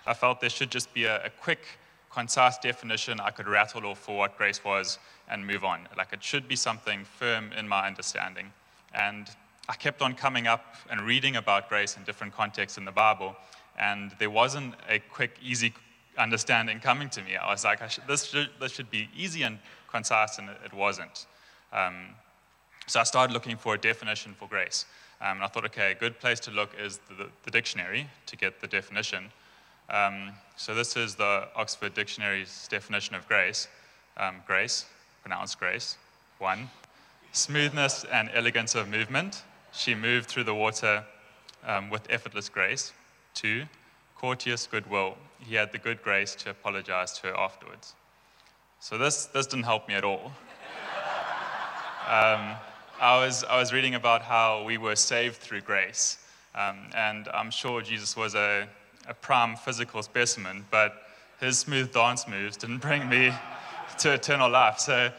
I 0.06 0.14
felt 0.14 0.40
there 0.40 0.50
should 0.50 0.70
just 0.70 0.94
be 0.94 1.04
a, 1.04 1.24
a 1.26 1.30
quick, 1.30 1.66
concise 2.12 2.58
definition 2.58 3.18
I 3.18 3.30
could 3.30 3.48
rattle 3.48 3.86
off 3.86 3.98
for 3.98 4.16
what 4.16 4.38
grace 4.38 4.64
was 4.64 5.00
and 5.28 5.44
move 5.44 5.64
on. 5.64 5.88
Like 5.98 6.12
it 6.12 6.22
should 6.22 6.46
be 6.46 6.56
something 6.56 7.04
firm 7.04 7.50
in 7.52 7.68
my 7.68 7.86
understanding. 7.86 8.52
And 8.94 9.28
I 9.68 9.74
kept 9.74 10.00
on 10.00 10.14
coming 10.14 10.46
up 10.46 10.76
and 10.88 11.00
reading 11.00 11.36
about 11.36 11.68
grace 11.68 11.96
in 11.96 12.04
different 12.04 12.32
contexts 12.34 12.78
in 12.78 12.84
the 12.84 12.92
Bible, 12.92 13.34
and 13.76 14.12
there 14.20 14.30
wasn't 14.30 14.74
a 14.88 15.00
quick, 15.00 15.36
easy 15.42 15.74
understanding 16.18 16.80
coming 16.80 17.08
to 17.10 17.22
me. 17.22 17.36
I 17.36 17.50
was 17.50 17.64
like, 17.64 17.82
I 17.82 17.88
should, 17.88 18.06
this, 18.06 18.24
should, 18.24 18.50
this 18.60 18.72
should 18.72 18.90
be 18.90 19.08
easy 19.16 19.42
and 19.42 19.58
concise, 19.90 20.38
and 20.38 20.48
it, 20.64 20.72
wasn't. 20.72 21.26
Um, 21.72 22.08
so 22.86 23.00
I 23.00 23.04
started 23.04 23.32
looking 23.32 23.56
for 23.56 23.74
a 23.74 23.78
definition 23.78 24.34
for 24.34 24.48
grace. 24.48 24.86
Um, 25.20 25.38
and 25.38 25.44
I 25.44 25.46
thought, 25.46 25.64
okay, 25.66 25.92
a 25.92 25.94
good 25.94 26.18
place 26.20 26.40
to 26.40 26.50
look 26.50 26.70
is 26.78 27.00
the, 27.08 27.28
the 27.44 27.50
dictionary 27.50 28.08
to 28.26 28.36
get 28.36 28.60
the 28.60 28.66
definition. 28.66 29.30
Um, 29.88 30.32
so 30.56 30.74
this 30.74 30.96
is 30.96 31.14
the 31.14 31.48
Oxford 31.54 31.94
Dictionary's 31.94 32.68
definition 32.70 33.14
of 33.14 33.26
grace. 33.28 33.68
Um, 34.18 34.36
grace, 34.46 34.86
pronounced 35.22 35.58
grace, 35.58 35.96
one, 36.38 36.70
smoothness 37.32 38.04
and 38.10 38.30
elegance 38.34 38.74
of 38.74 38.88
movement. 38.88 39.42
She 39.72 39.94
moved 39.94 40.26
through 40.26 40.44
the 40.44 40.54
water 40.54 41.04
um, 41.66 41.90
with 41.90 42.06
effortless 42.10 42.48
grace. 42.48 42.92
Two, 43.34 43.64
courteous 44.20 44.66
goodwill. 44.66 45.16
He 45.40 45.54
had 45.54 45.72
the 45.72 45.78
good 45.78 46.02
grace 46.02 46.34
to 46.36 46.50
apologize 46.50 47.12
to 47.18 47.28
her 47.28 47.36
afterwards. 47.36 47.94
So 48.80 48.98
this, 48.98 49.26
this 49.26 49.46
didn't 49.46 49.64
help 49.64 49.88
me 49.88 49.94
at 49.94 50.04
all. 50.04 50.32
Um, 52.08 52.54
I, 53.00 53.18
was, 53.18 53.42
I 53.42 53.58
was 53.58 53.72
reading 53.72 53.96
about 53.96 54.22
how 54.22 54.62
we 54.62 54.78
were 54.78 54.94
saved 54.94 55.38
through 55.38 55.62
grace. 55.62 56.18
Um, 56.54 56.88
and 56.94 57.28
I'm 57.34 57.50
sure 57.50 57.82
Jesus 57.82 58.16
was 58.16 58.36
a, 58.36 58.68
a 59.08 59.14
prime 59.14 59.56
physical 59.56 60.04
specimen, 60.04 60.64
but 60.70 61.02
his 61.40 61.58
smooth 61.58 61.92
dance 61.92 62.28
moves 62.28 62.56
didn't 62.56 62.78
bring 62.78 63.08
me 63.08 63.32
to 63.98 64.14
eternal 64.14 64.48
life. 64.48 64.78
So, 64.78 65.10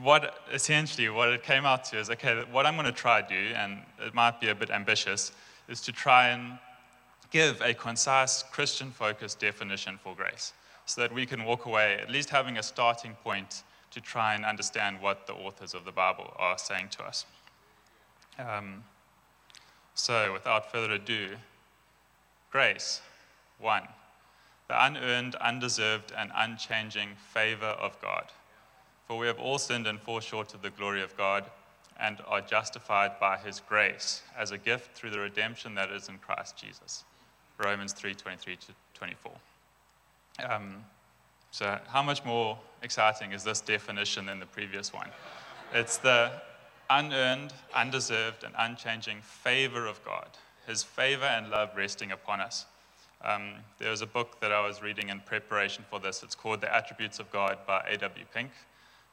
what 0.00 0.38
essentially 0.52 1.08
what 1.08 1.28
it 1.28 1.42
came 1.42 1.64
out 1.64 1.84
to 1.84 1.98
is 1.98 2.10
okay, 2.10 2.42
what 2.50 2.66
I'm 2.66 2.74
going 2.74 2.86
to 2.86 2.92
try 2.92 3.22
to 3.22 3.28
do, 3.28 3.54
and 3.54 3.78
it 4.00 4.12
might 4.12 4.40
be 4.40 4.48
a 4.48 4.54
bit 4.54 4.70
ambitious, 4.70 5.32
is 5.68 5.80
to 5.82 5.92
try 5.92 6.28
and 6.28 6.58
give 7.30 7.60
a 7.60 7.74
concise 7.74 8.42
Christian 8.42 8.90
focused 8.90 9.40
definition 9.40 9.98
for 10.02 10.14
grace 10.14 10.52
so 10.86 11.00
that 11.00 11.12
we 11.12 11.26
can 11.26 11.44
walk 11.44 11.66
away 11.66 11.98
at 12.00 12.10
least 12.10 12.30
having 12.30 12.58
a 12.58 12.62
starting 12.62 13.14
point 13.24 13.62
to 13.90 14.00
try 14.00 14.34
and 14.34 14.44
understand 14.44 15.00
what 15.00 15.26
the 15.26 15.32
authors 15.32 15.74
of 15.74 15.84
the 15.84 15.92
Bible 15.92 16.32
are 16.38 16.58
saying 16.58 16.88
to 16.90 17.02
us. 17.02 17.26
Um, 18.38 18.84
so, 19.94 20.32
without 20.32 20.70
further 20.70 20.94
ado, 20.94 21.30
grace, 22.50 23.00
one, 23.58 23.88
the 24.68 24.84
unearned, 24.84 25.34
undeserved, 25.36 26.12
and 26.16 26.30
unchanging 26.34 27.10
favor 27.32 27.64
of 27.66 28.00
God. 28.02 28.26
For 29.06 29.16
we 29.16 29.26
have 29.26 29.38
all 29.38 29.58
sinned 29.58 29.86
and 29.86 30.00
fall 30.00 30.20
short 30.20 30.52
of 30.52 30.62
the 30.62 30.70
glory 30.70 31.02
of 31.02 31.16
God 31.16 31.44
and 32.00 32.18
are 32.26 32.40
justified 32.40 33.18
by 33.18 33.38
his 33.38 33.60
grace 33.60 34.22
as 34.36 34.50
a 34.50 34.58
gift 34.58 34.94
through 34.94 35.10
the 35.10 35.18
redemption 35.18 35.74
that 35.74 35.90
is 35.90 36.08
in 36.08 36.18
Christ 36.18 36.56
Jesus. 36.56 37.04
Romans 37.58 37.92
3 37.92 38.14
23 38.14 38.56
to 38.56 38.66
24. 38.94 39.32
Um, 40.48 40.84
so, 41.50 41.78
how 41.88 42.02
much 42.02 42.24
more 42.24 42.58
exciting 42.82 43.32
is 43.32 43.42
this 43.42 43.60
definition 43.60 44.26
than 44.26 44.40
the 44.40 44.46
previous 44.46 44.92
one? 44.92 45.08
It's 45.72 45.96
the 45.96 46.30
unearned, 46.90 47.52
undeserved, 47.74 48.44
and 48.44 48.54
unchanging 48.58 49.22
favor 49.22 49.86
of 49.86 50.04
God, 50.04 50.28
His 50.66 50.82
favor 50.82 51.24
and 51.24 51.50
love 51.50 51.70
resting 51.74 52.12
upon 52.12 52.40
us. 52.40 52.66
Um, 53.24 53.54
there 53.78 53.90
was 53.90 54.02
a 54.02 54.06
book 54.06 54.38
that 54.40 54.52
I 54.52 54.66
was 54.66 54.82
reading 54.82 55.08
in 55.08 55.20
preparation 55.20 55.84
for 55.88 55.98
this. 55.98 56.22
It's 56.22 56.34
called 56.34 56.60
The 56.60 56.72
Attributes 56.72 57.18
of 57.18 57.30
God 57.32 57.58
by 57.66 57.84
A.W. 57.88 58.24
Pink. 58.34 58.50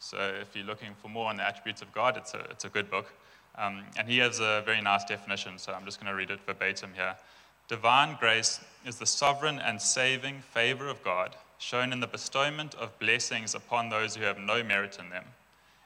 So, 0.04 0.18
if 0.18 0.54
you're 0.54 0.66
looking 0.66 0.90
for 1.02 1.08
more 1.08 1.30
on 1.30 1.38
the 1.38 1.48
attributes 1.48 1.82
of 1.82 1.90
God, 1.94 2.18
it's 2.18 2.34
a, 2.34 2.40
it's 2.52 2.66
a 2.66 2.70
good 2.70 2.92
book. 2.92 3.14
Um, 3.58 3.84
and 3.98 4.06
he 4.06 4.18
has 4.18 4.42
a 4.42 4.62
very 4.66 4.82
nice 4.82 5.06
definition, 5.06 5.58
so 5.58 5.72
I'm 5.72 5.86
just 5.86 5.98
going 5.98 6.12
to 6.12 6.18
read 6.18 6.30
it 6.30 6.42
verbatim 6.46 6.90
here. 6.94 7.16
Divine 7.70 8.18
grace 8.20 8.60
is 8.86 8.98
the 8.98 9.06
sovereign 9.06 9.60
and 9.60 9.82
saving 9.82 10.42
favor 10.42 10.90
of 10.90 11.02
God 11.06 11.38
shown 11.58 11.94
in 11.94 12.02
the 12.02 12.08
bestowment 12.08 12.76
of 12.76 13.00
blessings 13.00 13.56
upon 13.56 13.88
those 13.88 14.18
who 14.18 14.26
have 14.26 14.38
no 14.38 14.62
merit 14.62 14.98
in 15.00 15.10
them 15.10 15.24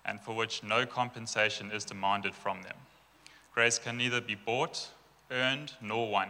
and 0.04 0.20
for 0.20 0.36
which 0.36 0.64
no 0.64 0.88
compensation 0.88 1.70
is 1.72 1.86
demanded 1.86 2.34
from 2.34 2.64
them. 2.64 2.78
Grace 3.54 3.78
can 3.78 3.98
neither 3.98 4.20
be 4.20 4.34
bought, 4.34 4.88
earned, 5.30 5.74
nor 5.80 6.10
won. 6.10 6.30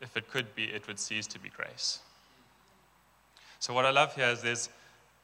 If 0.00 0.16
it 0.16 0.28
could 0.28 0.56
be, 0.56 0.64
it 0.64 0.88
would 0.88 0.98
cease 0.98 1.28
to 1.28 1.38
be 1.38 1.50
grace. 1.50 2.00
So, 3.60 3.72
what 3.72 3.86
I 3.86 3.90
love 3.90 4.16
here 4.16 4.26
is 4.26 4.42
there's 4.42 4.68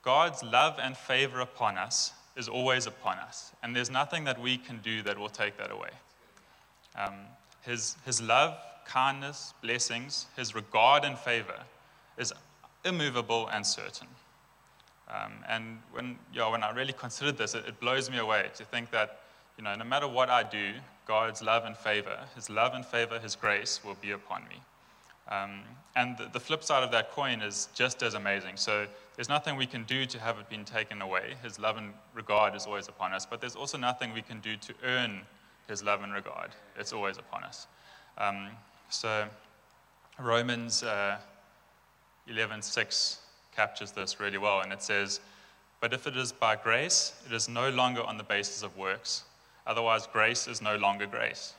God's 0.08 0.42
love 0.42 0.78
and 0.82 0.96
favor 0.96 1.40
upon 1.40 1.76
us 1.76 2.14
is 2.34 2.48
always 2.48 2.86
upon 2.86 3.18
us, 3.18 3.52
and 3.62 3.76
there's 3.76 3.90
nothing 3.90 4.24
that 4.24 4.40
we 4.40 4.56
can 4.56 4.78
do 4.78 5.02
that 5.02 5.18
will 5.18 5.28
take 5.28 5.58
that 5.58 5.70
away. 5.70 5.90
Um, 6.96 7.12
his, 7.60 7.94
his 8.06 8.22
love 8.22 8.56
kindness, 8.86 9.52
blessings, 9.60 10.24
his 10.34 10.54
regard 10.54 11.04
and 11.04 11.18
favor 11.18 11.60
is 12.16 12.32
immovable 12.86 13.48
and 13.48 13.66
certain. 13.66 14.08
Um, 15.10 15.44
and 15.46 15.78
when, 15.92 16.18
you 16.32 16.38
know, 16.38 16.52
when 16.52 16.62
I 16.62 16.70
really 16.70 16.94
considered 16.94 17.36
this, 17.36 17.54
it, 17.54 17.66
it, 17.68 17.78
blows 17.78 18.10
me 18.10 18.16
away 18.16 18.48
to 18.54 18.64
think 18.64 18.90
that 18.92 19.20
you 19.58 19.64
know, 19.64 19.74
no 19.74 19.84
matter 19.84 20.08
what 20.08 20.30
I 20.30 20.42
do, 20.42 20.72
God's 21.06 21.42
love 21.42 21.66
and 21.66 21.76
favor, 21.76 22.18
his 22.34 22.48
love 22.48 22.72
and 22.72 22.86
favor, 22.86 23.18
his 23.18 23.36
grace 23.36 23.84
will 23.84 23.98
be 24.00 24.12
upon 24.12 24.44
me. 24.44 24.62
Um, 25.30 25.60
and 25.94 26.16
the, 26.16 26.28
the, 26.32 26.40
flip 26.40 26.64
side 26.64 26.82
of 26.82 26.90
that 26.92 27.10
coin 27.10 27.42
is 27.42 27.68
just 27.74 28.02
as 28.02 28.14
amazing. 28.14 28.56
So 28.56 28.86
there's 29.16 29.28
nothing 29.28 29.56
we 29.56 29.66
can 29.66 29.84
do 29.84 30.06
to 30.06 30.18
have 30.18 30.38
it 30.38 30.48
been 30.48 30.64
taken 30.64 31.02
away. 31.02 31.34
His 31.42 31.58
love 31.58 31.76
and 31.76 31.92
regard 32.14 32.54
is 32.54 32.66
always 32.66 32.88
upon 32.88 33.12
us, 33.12 33.26
but 33.26 33.40
there's 33.40 33.56
also 33.56 33.76
nothing 33.76 34.14
we 34.14 34.22
can 34.22 34.40
do 34.40 34.56
to 34.56 34.74
earn 34.84 35.20
his 35.66 35.82
love 35.82 36.02
and 36.02 36.14
regard. 36.14 36.50
It's 36.78 36.92
always 36.92 37.18
upon 37.18 37.44
us. 37.44 37.66
Um, 38.16 38.48
so 38.88 39.26
Romans 40.18 40.82
uh, 40.82 41.18
11:6 42.28 43.18
captures 43.54 43.92
this 43.92 44.20
really 44.20 44.38
well, 44.38 44.60
and 44.60 44.72
it 44.72 44.82
says, 44.82 45.20
"But 45.80 45.92
if 45.92 46.06
it 46.06 46.16
is 46.16 46.32
by 46.32 46.56
grace, 46.56 47.12
it 47.26 47.32
is 47.32 47.48
no 47.48 47.68
longer 47.68 48.02
on 48.02 48.16
the 48.16 48.24
basis 48.24 48.62
of 48.62 48.76
works. 48.76 49.24
Otherwise, 49.66 50.06
grace 50.06 50.48
is 50.48 50.62
no 50.62 50.76
longer 50.76 51.06
grace. 51.06 51.54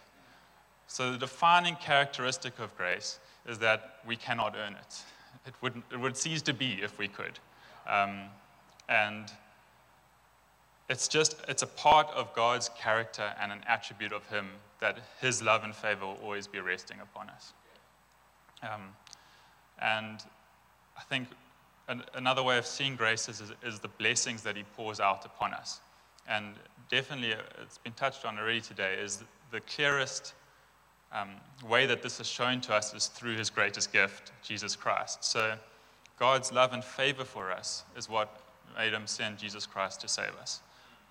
So, 0.87 1.11
the 1.11 1.17
defining 1.19 1.75
characteristic 1.75 2.57
of 2.57 2.75
grace 2.75 3.19
is 3.49 3.57
that 3.59 3.95
we 4.05 4.15
cannot 4.15 4.55
earn 4.55 4.73
it. 4.73 5.03
It 5.45 5.53
would, 5.61 5.81
it 5.91 5.99
would 5.99 6.15
cease 6.15 6.41
to 6.43 6.53
be 6.53 6.79
if 6.81 6.97
we 6.99 7.07
could. 7.07 7.39
Um, 7.87 8.25
and 8.87 9.31
it's 10.89 11.07
just, 11.07 11.35
it's 11.47 11.63
a 11.63 11.67
part 11.67 12.07
of 12.15 12.33
God's 12.33 12.69
character 12.77 13.33
and 13.41 13.51
an 13.51 13.61
attribute 13.67 14.11
of 14.11 14.25
Him 14.27 14.47
that 14.79 14.99
His 15.19 15.41
love 15.41 15.63
and 15.63 15.75
favor 15.75 16.05
will 16.05 16.19
always 16.23 16.47
be 16.47 16.59
resting 16.59 16.97
upon 17.01 17.29
us. 17.29 17.53
Um, 18.63 18.81
and 19.81 20.19
I 20.97 21.01
think 21.03 21.27
an, 21.87 22.03
another 22.13 22.43
way 22.43 22.57
of 22.57 22.65
seeing 22.65 22.95
grace 22.95 23.29
is, 23.29 23.41
is, 23.41 23.51
is, 23.63 23.79
the 23.79 23.87
blessings 23.87 24.43
that 24.43 24.55
He 24.55 24.63
pours 24.75 24.99
out 24.99 25.25
upon 25.25 25.53
us. 25.53 25.79
And 26.27 26.53
definitely, 26.89 27.33
uh, 27.33 27.37
it's 27.61 27.77
been 27.77 27.93
touched 27.93 28.25
on 28.25 28.37
already 28.37 28.61
today, 28.61 28.95
is 28.95 29.23
the 29.51 29.61
clearest 29.61 30.33
um, 31.11 31.29
way 31.67 31.85
that 31.85 32.01
this 32.01 32.19
is 32.19 32.27
shown 32.27 32.61
to 32.61 32.73
us 32.73 32.93
is 32.93 33.07
through 33.07 33.35
His 33.35 33.49
greatest 33.49 33.91
gift, 33.91 34.31
Jesus 34.43 34.75
Christ. 34.75 35.23
So, 35.23 35.55
God's 36.19 36.51
love 36.51 36.73
and 36.73 36.83
favor 36.83 37.23
for 37.23 37.51
us 37.51 37.83
is 37.97 38.09
what 38.09 38.41
made 38.77 38.93
Him 38.93 39.07
send 39.07 39.37
Jesus 39.37 39.65
Christ 39.65 40.01
to 40.01 40.07
save 40.07 40.35
us. 40.41 40.61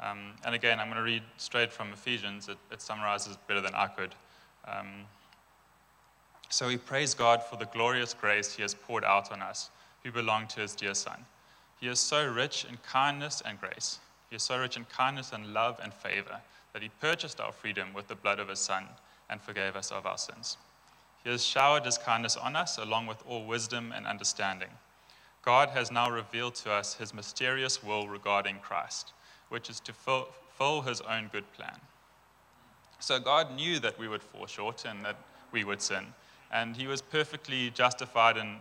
Um, 0.00 0.34
and 0.44 0.54
again, 0.54 0.78
I'm 0.78 0.86
going 0.86 0.98
to 0.98 1.02
read 1.02 1.22
straight 1.38 1.72
from 1.72 1.92
Ephesians. 1.92 2.48
It, 2.48 2.58
it 2.70 2.80
summarizes 2.80 3.36
better 3.48 3.60
than 3.60 3.74
I 3.74 3.86
could. 3.88 4.14
Um, 4.66 5.06
so 6.50 6.68
we 6.68 6.76
praise 6.76 7.14
God 7.14 7.42
for 7.42 7.56
the 7.56 7.66
glorious 7.66 8.14
grace 8.14 8.54
He 8.54 8.62
has 8.62 8.74
poured 8.74 9.04
out 9.04 9.32
on 9.32 9.42
us 9.42 9.70
who 10.04 10.12
belong 10.12 10.46
to 10.48 10.60
His 10.60 10.74
dear 10.74 10.94
Son. 10.94 11.24
He 11.80 11.88
is 11.88 12.00
so 12.00 12.26
rich 12.26 12.66
in 12.68 12.78
kindness 12.78 13.42
and 13.44 13.60
grace. 13.60 13.98
He 14.30 14.36
is 14.36 14.42
so 14.42 14.58
rich 14.58 14.76
in 14.76 14.84
kindness 14.84 15.32
and 15.32 15.52
love 15.52 15.80
and 15.82 15.92
favor 15.92 16.40
that 16.72 16.82
He 16.82 16.90
purchased 17.00 17.40
our 17.40 17.52
freedom 17.52 17.92
with 17.92 18.08
the 18.08 18.14
blood 18.14 18.38
of 18.38 18.48
His 18.48 18.60
Son 18.60 18.84
and 19.30 19.40
forgave 19.40 19.76
us 19.76 19.90
of 19.90 20.06
our 20.06 20.18
sins. 20.18 20.56
He 21.24 21.30
has 21.30 21.44
showered 21.44 21.84
His 21.84 21.98
kindness 21.98 22.36
on 22.36 22.56
us 22.56 22.78
along 22.78 23.06
with 23.06 23.22
all 23.26 23.44
wisdom 23.44 23.92
and 23.94 24.06
understanding. 24.06 24.70
God 25.42 25.70
has 25.70 25.90
now 25.90 26.10
revealed 26.10 26.54
to 26.56 26.72
us 26.72 26.94
His 26.94 27.14
mysterious 27.14 27.82
will 27.82 28.08
regarding 28.08 28.58
Christ 28.58 29.12
which 29.48 29.70
is 29.70 29.80
to 29.80 29.92
fulfill 29.92 30.82
his 30.82 31.00
own 31.02 31.28
good 31.32 31.50
plan. 31.54 31.78
So 33.00 33.18
God 33.18 33.54
knew 33.54 33.78
that 33.80 33.98
we 33.98 34.08
would 34.08 34.22
fall 34.22 34.46
short 34.46 34.84
and 34.84 35.04
that 35.04 35.16
we 35.52 35.64
would 35.64 35.80
sin, 35.80 36.06
and 36.52 36.76
he 36.76 36.86
was 36.86 37.00
perfectly 37.00 37.70
justified 37.70 38.36
in 38.36 38.56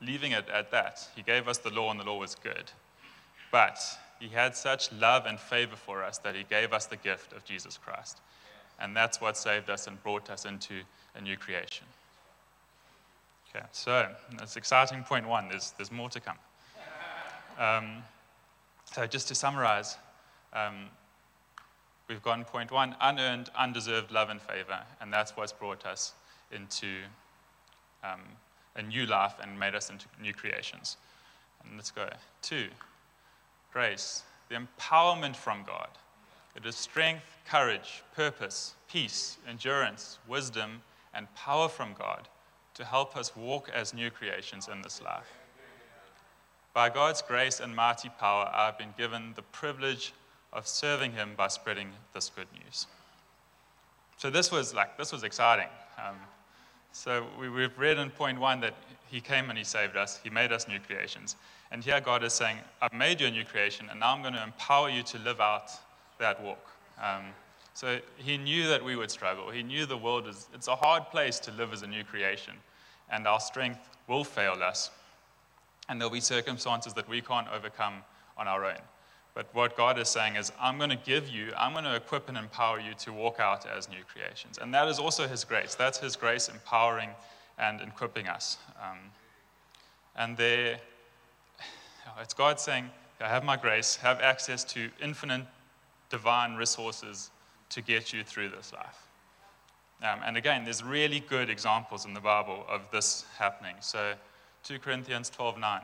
leaving 0.00 0.32
it 0.32 0.48
at 0.48 0.70
that. 0.70 1.06
He 1.14 1.22
gave 1.22 1.48
us 1.48 1.58
the 1.58 1.70
law, 1.70 1.90
and 1.90 2.00
the 2.00 2.04
law 2.04 2.18
was 2.18 2.34
good. 2.34 2.72
But 3.52 3.78
he 4.18 4.28
had 4.28 4.56
such 4.56 4.90
love 4.92 5.26
and 5.26 5.38
favor 5.38 5.76
for 5.76 6.02
us 6.02 6.18
that 6.18 6.34
he 6.34 6.44
gave 6.44 6.72
us 6.72 6.86
the 6.86 6.96
gift 6.96 7.32
of 7.32 7.44
Jesus 7.44 7.78
Christ. 7.78 8.20
And 8.80 8.96
that's 8.96 9.20
what 9.20 9.36
saved 9.36 9.70
us 9.70 9.86
and 9.86 10.02
brought 10.02 10.30
us 10.30 10.44
into 10.44 10.80
a 11.14 11.20
new 11.20 11.36
creation. 11.36 11.86
Okay, 13.48 13.64
so 13.72 14.08
that's 14.36 14.56
exciting 14.56 15.04
point 15.04 15.28
one. 15.28 15.48
There's, 15.48 15.72
there's 15.76 15.92
more 15.92 16.08
to 16.10 16.20
come. 16.20 16.36
Um, 17.58 18.02
so, 18.92 19.06
just 19.06 19.28
to 19.28 19.34
summarize, 19.34 19.96
um, 20.52 20.86
we've 22.08 22.22
gotten 22.22 22.44
point 22.44 22.72
one 22.72 22.96
unearned, 23.00 23.50
undeserved 23.56 24.10
love 24.10 24.30
and 24.30 24.40
favor, 24.40 24.80
and 25.00 25.12
that's 25.12 25.36
what's 25.36 25.52
brought 25.52 25.86
us 25.86 26.14
into 26.50 26.88
um, 28.02 28.20
a 28.76 28.82
new 28.82 29.06
life 29.06 29.34
and 29.40 29.58
made 29.58 29.74
us 29.74 29.90
into 29.90 30.06
new 30.20 30.32
creations. 30.34 30.96
And 31.62 31.76
let's 31.76 31.90
go. 31.90 32.08
Two, 32.42 32.66
grace, 33.72 34.22
the 34.48 34.56
empowerment 34.56 35.36
from 35.36 35.64
God. 35.66 35.88
It 36.56 36.64
is 36.66 36.76
strength, 36.76 37.24
courage, 37.46 38.02
purpose, 38.14 38.74
peace, 38.88 39.38
endurance, 39.48 40.18
wisdom, 40.28 40.82
and 41.12 41.32
power 41.34 41.68
from 41.68 41.94
God 41.98 42.28
to 42.74 42.84
help 42.84 43.16
us 43.16 43.34
walk 43.36 43.70
as 43.72 43.94
new 43.94 44.10
creations 44.10 44.68
in 44.68 44.82
this 44.82 45.02
life. 45.02 45.32
By 46.72 46.90
God's 46.90 47.22
grace 47.22 47.60
and 47.60 47.74
mighty 47.74 48.08
power, 48.08 48.50
I 48.52 48.66
have 48.66 48.78
been 48.78 48.94
given 48.98 49.32
the 49.36 49.42
privilege 49.42 50.12
of 50.52 50.66
serving 50.66 51.12
him 51.12 51.30
by 51.36 51.48
spreading 51.48 51.90
this 52.12 52.30
good 52.34 52.48
news. 52.52 52.86
So 54.16 54.30
this 54.30 54.50
was 54.50 54.74
like 54.74 54.96
this 54.96 55.12
was 55.12 55.22
exciting. 55.22 55.68
Um, 55.98 56.16
so 56.92 57.26
we, 57.38 57.48
we've 57.48 57.76
read 57.78 57.98
in 57.98 58.10
point 58.10 58.38
one 58.40 58.60
that 58.60 58.74
he 59.08 59.20
came 59.20 59.50
and 59.50 59.58
he 59.58 59.64
saved 59.64 59.96
us. 59.96 60.20
He 60.22 60.30
made 60.30 60.52
us 60.52 60.66
new 60.66 60.78
creations. 60.80 61.36
And 61.70 61.82
here 61.82 62.00
God 62.00 62.22
is 62.22 62.32
saying, 62.32 62.58
I've 62.80 62.92
made 62.92 63.20
you 63.20 63.26
a 63.26 63.30
new 63.30 63.44
creation, 63.44 63.88
and 63.90 64.00
now 64.00 64.14
I'm 64.14 64.22
going 64.22 64.34
to 64.34 64.42
empower 64.42 64.88
you 64.88 65.02
to 65.02 65.18
live 65.18 65.40
out 65.40 65.70
that 66.18 66.42
walk. 66.42 66.66
Um, 67.02 67.24
so 67.74 67.98
he 68.16 68.38
knew 68.38 68.68
that 68.68 68.84
we 68.84 68.94
would 68.94 69.10
struggle. 69.10 69.50
He 69.50 69.62
knew 69.62 69.84
the 69.84 69.96
world 69.96 70.28
is, 70.28 70.48
it's 70.54 70.68
a 70.68 70.76
hard 70.76 71.10
place 71.10 71.40
to 71.40 71.50
live 71.52 71.72
as 71.72 71.82
a 71.82 71.86
new 71.86 72.04
creation, 72.04 72.54
and 73.10 73.26
our 73.26 73.40
strength 73.40 73.88
will 74.06 74.24
fail 74.24 74.62
us. 74.62 74.90
And 75.88 76.00
there'll 76.00 76.12
be 76.12 76.20
circumstances 76.20 76.94
that 76.94 77.08
we 77.08 77.20
can't 77.20 77.48
overcome 77.52 77.94
on 78.38 78.48
our 78.48 78.64
own. 78.64 78.80
But 79.34 79.52
what 79.52 79.76
God 79.76 79.98
is 79.98 80.08
saying 80.08 80.36
is, 80.36 80.52
I'm 80.60 80.78
going 80.78 80.90
to 80.90 80.96
give 80.96 81.28
you, 81.28 81.52
I'm 81.56 81.72
going 81.72 81.84
to 81.84 81.96
equip 81.96 82.28
and 82.28 82.38
empower 82.38 82.78
you 82.78 82.94
to 83.00 83.12
walk 83.12 83.40
out 83.40 83.66
as 83.66 83.88
new 83.88 84.04
creations. 84.04 84.58
And 84.58 84.72
that 84.72 84.86
is 84.86 85.00
also 85.00 85.26
His 85.26 85.42
grace. 85.42 85.74
That's 85.74 85.98
His 85.98 86.14
grace 86.14 86.48
empowering 86.48 87.10
and 87.58 87.80
equipping 87.80 88.28
us. 88.28 88.58
Um, 88.80 88.98
and 90.16 90.36
there, 90.36 90.78
it's 92.20 92.34
God 92.34 92.60
saying, 92.60 92.88
I 93.20 93.28
have 93.28 93.44
my 93.44 93.56
grace, 93.56 93.96
have 93.96 94.20
access 94.20 94.62
to 94.64 94.90
infinite 95.02 95.46
divine 96.16 96.54
resources 96.54 97.30
to 97.70 97.82
get 97.82 98.12
you 98.12 98.22
through 98.22 98.50
this 98.50 98.72
life. 98.72 99.08
Um, 100.02 100.20
and 100.24 100.36
again, 100.36 100.64
there's 100.64 100.84
really 100.84 101.20
good 101.20 101.50
examples 101.50 102.04
in 102.04 102.14
the 102.14 102.20
Bible 102.20 102.64
of 102.68 102.82
this 102.92 103.24
happening. 103.38 103.74
So, 103.80 104.14
2 104.62 104.78
Corinthians 104.78 105.28
12 105.30 105.58
9. 105.58 105.80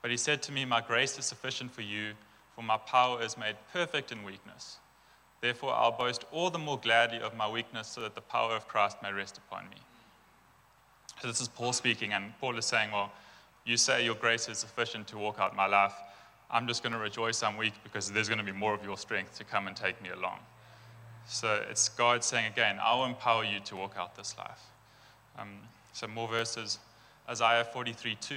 But 0.00 0.10
he 0.10 0.16
said 0.16 0.42
to 0.42 0.52
me, 0.52 0.64
My 0.64 0.80
grace 0.80 1.16
is 1.18 1.26
sufficient 1.26 1.70
for 1.70 1.82
you 1.82 2.14
for 2.54 2.62
my 2.62 2.76
power 2.76 3.22
is 3.22 3.38
made 3.38 3.56
perfect 3.72 4.12
in 4.12 4.22
weakness. 4.24 4.78
Therefore, 5.40 5.72
I'll 5.74 5.92
boast 5.92 6.24
all 6.30 6.50
the 6.50 6.58
more 6.58 6.78
gladly 6.78 7.20
of 7.20 7.36
my 7.36 7.48
weakness 7.48 7.88
so 7.88 8.00
that 8.02 8.14
the 8.14 8.20
power 8.20 8.54
of 8.54 8.68
Christ 8.68 8.98
may 9.02 9.12
rest 9.12 9.38
upon 9.38 9.68
me. 9.70 9.76
So, 11.20 11.28
this 11.28 11.40
is 11.40 11.48
Paul 11.48 11.72
speaking, 11.72 12.12
and 12.12 12.32
Paul 12.40 12.56
is 12.58 12.66
saying, 12.66 12.90
Well, 12.92 13.12
you 13.64 13.76
say 13.76 14.04
your 14.04 14.14
grace 14.14 14.48
is 14.48 14.58
sufficient 14.58 15.06
to 15.08 15.18
walk 15.18 15.38
out 15.38 15.56
my 15.56 15.66
life. 15.66 15.94
I'm 16.52 16.66
just 16.66 16.82
going 16.82 16.92
to 16.92 16.98
rejoice 16.98 17.42
I'm 17.42 17.56
weak 17.56 17.72
because 17.82 18.10
there's 18.10 18.28
going 18.28 18.38
to 18.38 18.44
be 18.44 18.52
more 18.52 18.74
of 18.74 18.84
your 18.84 18.98
strength 18.98 19.38
to 19.38 19.44
come 19.44 19.66
and 19.66 19.76
take 19.76 20.00
me 20.02 20.10
along. 20.10 20.38
So, 21.26 21.62
it's 21.70 21.88
God 21.88 22.22
saying 22.24 22.52
again, 22.52 22.78
I'll 22.82 23.04
empower 23.04 23.44
you 23.44 23.60
to 23.60 23.76
walk 23.76 23.94
out 23.96 24.16
this 24.16 24.36
life. 24.36 24.60
Um, 25.38 25.48
so, 25.92 26.08
more 26.08 26.28
verses 26.28 26.78
Isaiah 27.28 27.64
43 27.64 28.16
2. 28.20 28.34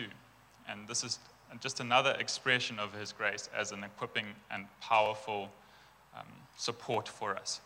And 0.69 0.87
this 0.87 1.03
is 1.03 1.19
just 1.59 1.79
another 1.79 2.15
expression 2.19 2.79
of 2.79 2.93
His 2.93 3.11
grace 3.11 3.49
as 3.57 3.71
an 3.71 3.83
equipping 3.83 4.27
and 4.51 4.65
powerful 4.81 5.49
um, 6.15 6.27
support 6.57 7.07
for 7.07 7.35
us. 7.35 7.61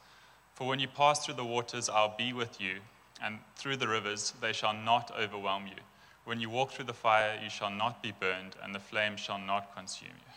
For 0.56 0.68
when 0.68 0.80
you 0.80 0.88
pass 0.88 1.26
through 1.26 1.36
the 1.36 1.46
waters, 1.46 1.90
I'll 1.90 2.16
be 2.18 2.34
with 2.34 2.60
you, 2.60 2.78
and 3.24 3.40
through 3.56 3.78
the 3.78 3.88
rivers, 3.88 4.34
they 4.42 4.54
shall 4.54 4.74
not 4.74 5.12
overwhelm 5.18 5.68
you. 5.68 5.82
When 6.26 6.40
you 6.40 6.50
walk 6.50 6.72
through 6.72 6.86
the 6.86 6.94
fire, 6.94 7.40
you 7.42 7.50
shall 7.50 7.72
not 7.72 8.04
be 8.04 8.14
burned, 8.20 8.56
and 8.64 8.76
the 8.76 8.80
flame 8.80 9.16
shall 9.16 9.40
not 9.40 9.76
consume 9.76 10.10
you. 10.10 10.29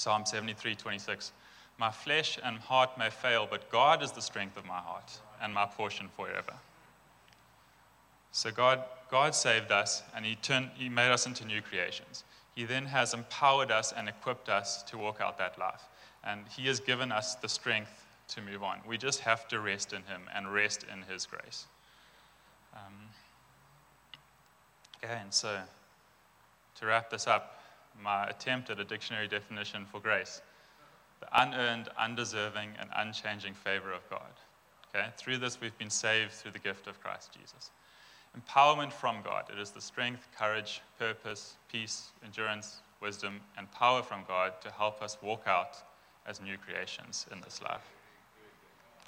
Psalm 0.00 0.24
73 0.24 0.76
26. 0.76 1.32
My 1.76 1.90
flesh 1.90 2.38
and 2.42 2.56
heart 2.56 2.96
may 2.96 3.10
fail, 3.10 3.46
but 3.50 3.70
God 3.70 4.02
is 4.02 4.12
the 4.12 4.22
strength 4.22 4.56
of 4.56 4.64
my 4.64 4.78
heart 4.78 5.18
and 5.42 5.52
my 5.52 5.66
portion 5.66 6.08
forever. 6.16 6.54
So 8.32 8.50
God, 8.50 8.82
God 9.10 9.34
saved 9.34 9.70
us 9.70 10.02
and 10.16 10.24
he, 10.24 10.36
turned, 10.36 10.70
he 10.74 10.88
made 10.88 11.10
us 11.10 11.26
into 11.26 11.44
new 11.44 11.60
creations. 11.60 12.24
He 12.54 12.64
then 12.64 12.86
has 12.86 13.12
empowered 13.12 13.70
us 13.70 13.92
and 13.92 14.08
equipped 14.08 14.48
us 14.48 14.82
to 14.84 14.96
walk 14.96 15.20
out 15.20 15.36
that 15.36 15.58
life. 15.58 15.82
And 16.24 16.46
he 16.56 16.66
has 16.68 16.80
given 16.80 17.12
us 17.12 17.34
the 17.34 17.48
strength 17.48 18.06
to 18.28 18.40
move 18.40 18.62
on. 18.62 18.78
We 18.86 18.96
just 18.96 19.20
have 19.20 19.48
to 19.48 19.60
rest 19.60 19.92
in 19.92 20.04
him 20.04 20.22
and 20.34 20.50
rest 20.50 20.86
in 20.90 21.02
his 21.12 21.26
grace. 21.26 21.66
Um, 22.72 22.94
okay, 25.04 25.18
and 25.20 25.34
so 25.34 25.58
to 26.76 26.86
wrap 26.86 27.10
this 27.10 27.26
up, 27.26 27.59
my 28.02 28.26
attempt 28.26 28.70
at 28.70 28.80
a 28.80 28.84
dictionary 28.84 29.28
definition 29.28 29.86
for 29.90 30.00
grace 30.00 30.42
the 31.20 31.42
unearned, 31.42 31.88
undeserving, 31.98 32.70
and 32.80 32.88
unchanging 32.96 33.54
favor 33.54 33.92
of 33.92 34.08
God. 34.08 34.30
Okay, 34.88 35.06
through 35.16 35.38
this, 35.38 35.60
we've 35.60 35.76
been 35.78 35.90
saved 35.90 36.32
through 36.32 36.52
the 36.52 36.58
gift 36.58 36.86
of 36.86 37.00
Christ 37.02 37.30
Jesus. 37.38 37.70
Empowerment 38.38 38.92
from 38.92 39.16
God. 39.22 39.44
It 39.52 39.58
is 39.58 39.70
the 39.70 39.80
strength, 39.80 40.28
courage, 40.36 40.80
purpose, 40.98 41.56
peace, 41.70 42.08
endurance, 42.24 42.80
wisdom, 43.00 43.40
and 43.56 43.70
power 43.72 44.02
from 44.02 44.24
God 44.26 44.60
to 44.62 44.70
help 44.70 45.02
us 45.02 45.18
walk 45.22 45.42
out 45.46 45.76
as 46.26 46.40
new 46.40 46.56
creations 46.56 47.26
in 47.32 47.40
this 47.40 47.60
life. 47.62 47.88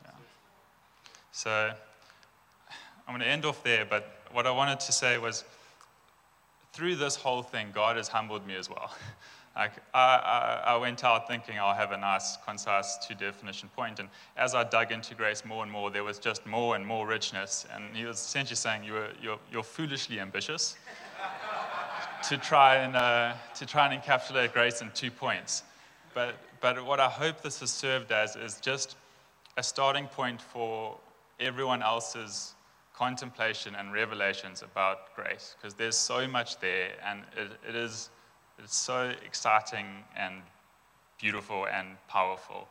Yeah. 0.05 0.11
So 1.31 1.73
I'm 3.07 3.15
going 3.15 3.21
to 3.21 3.27
end 3.27 3.45
off 3.45 3.63
there, 3.63 3.85
but 3.85 4.23
what 4.33 4.47
I 4.47 4.51
wanted 4.51 4.81
to 4.81 4.93
say 4.93 5.19
was 5.19 5.45
through 6.73 6.97
this 6.97 7.17
whole 7.17 7.43
thing, 7.43 7.69
God 7.73 7.97
has 7.97 8.09
humbled 8.09 8.47
me 8.47 8.57
as 8.57 8.69
well. 8.69 8.95
Like, 9.55 9.73
I, 9.93 10.63
I, 10.65 10.73
I 10.73 10.77
went 10.79 11.05
out 11.05 11.29
thinking 11.29 11.59
I'll 11.59 11.75
have 11.75 11.93
a 11.93 11.97
nice, 11.99 12.39
concise 12.39 12.97
two 13.07 13.15
definition 13.15 13.69
point, 13.77 14.01
and 14.01 14.09
as 14.35 14.55
I 14.55 14.65
dug 14.65 14.93
into 14.93 15.15
grace 15.15 15.45
more 15.45 15.63
and 15.63 15.71
more, 15.71 15.91
there 15.91 16.05
was 16.05 16.19
just 16.19 16.47
more 16.47 16.75
and 16.75 16.87
more 16.87 17.07
richness. 17.07 17.67
And 17.71 17.95
he 17.95 18.07
was 18.07 18.17
essentially 18.17 18.57
saying, 18.57 18.83
you 18.83 18.95
were, 18.95 19.09
you're, 19.21 19.39
you're 19.53 19.63
foolishly 19.63 20.21
ambitious 20.21 20.77
to, 22.31 22.39
try 22.39 22.77
and, 22.77 22.97
uh, 22.97 23.35
to 23.57 23.67
try 23.67 23.93
and 23.93 24.03
encapsulate 24.03 24.55
grace 24.55 24.81
in 24.81 24.91
two 24.95 25.11
points. 25.11 25.65
But, 26.15 26.37
but 26.63 26.83
what 26.87 26.99
I 26.99 27.11
hope 27.11 27.43
this 27.43 27.61
has 27.61 27.71
served 27.71 28.11
as 28.11 28.37
is 28.37 28.59
just 28.59 28.97
a 29.59 29.63
starting 29.63 30.07
point 30.07 30.41
for 30.41 30.97
everyone 31.39 31.83
else's 31.83 32.55
contemplation 32.95 33.75
and 33.75 33.93
revelations 33.93 34.63
about 34.63 35.15
grace, 35.15 35.57
because 35.57 35.75
there's 35.75 35.97
so 35.97 36.29
much 36.29 36.59
there, 36.59 36.91
and 37.05 37.23
it, 37.37 37.51
it 37.69 37.75
is 37.75 38.11
it's 38.59 38.77
so 38.77 39.13
exciting 39.25 39.87
and 40.17 40.43
beautiful 41.19 41.67
and 41.67 41.97
powerful. 42.09 42.69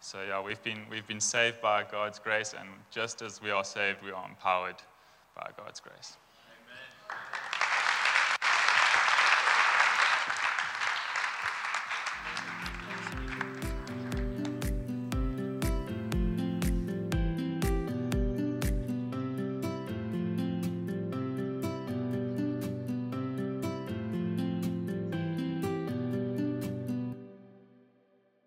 So 0.00 0.22
yeah, 0.22 0.40
we've 0.42 0.62
been, 0.62 0.80
we've 0.90 1.06
been 1.06 1.20
saved 1.20 1.60
by 1.60 1.84
God's 1.84 2.18
grace, 2.18 2.54
and 2.58 2.68
just 2.90 3.20
as 3.20 3.42
we 3.42 3.50
are 3.50 3.64
saved, 3.64 4.02
we 4.02 4.12
are 4.12 4.28
empowered 4.28 4.76
by 5.34 5.50
God's 5.56 5.80
grace. 5.80 6.16
Amen. 7.10 7.47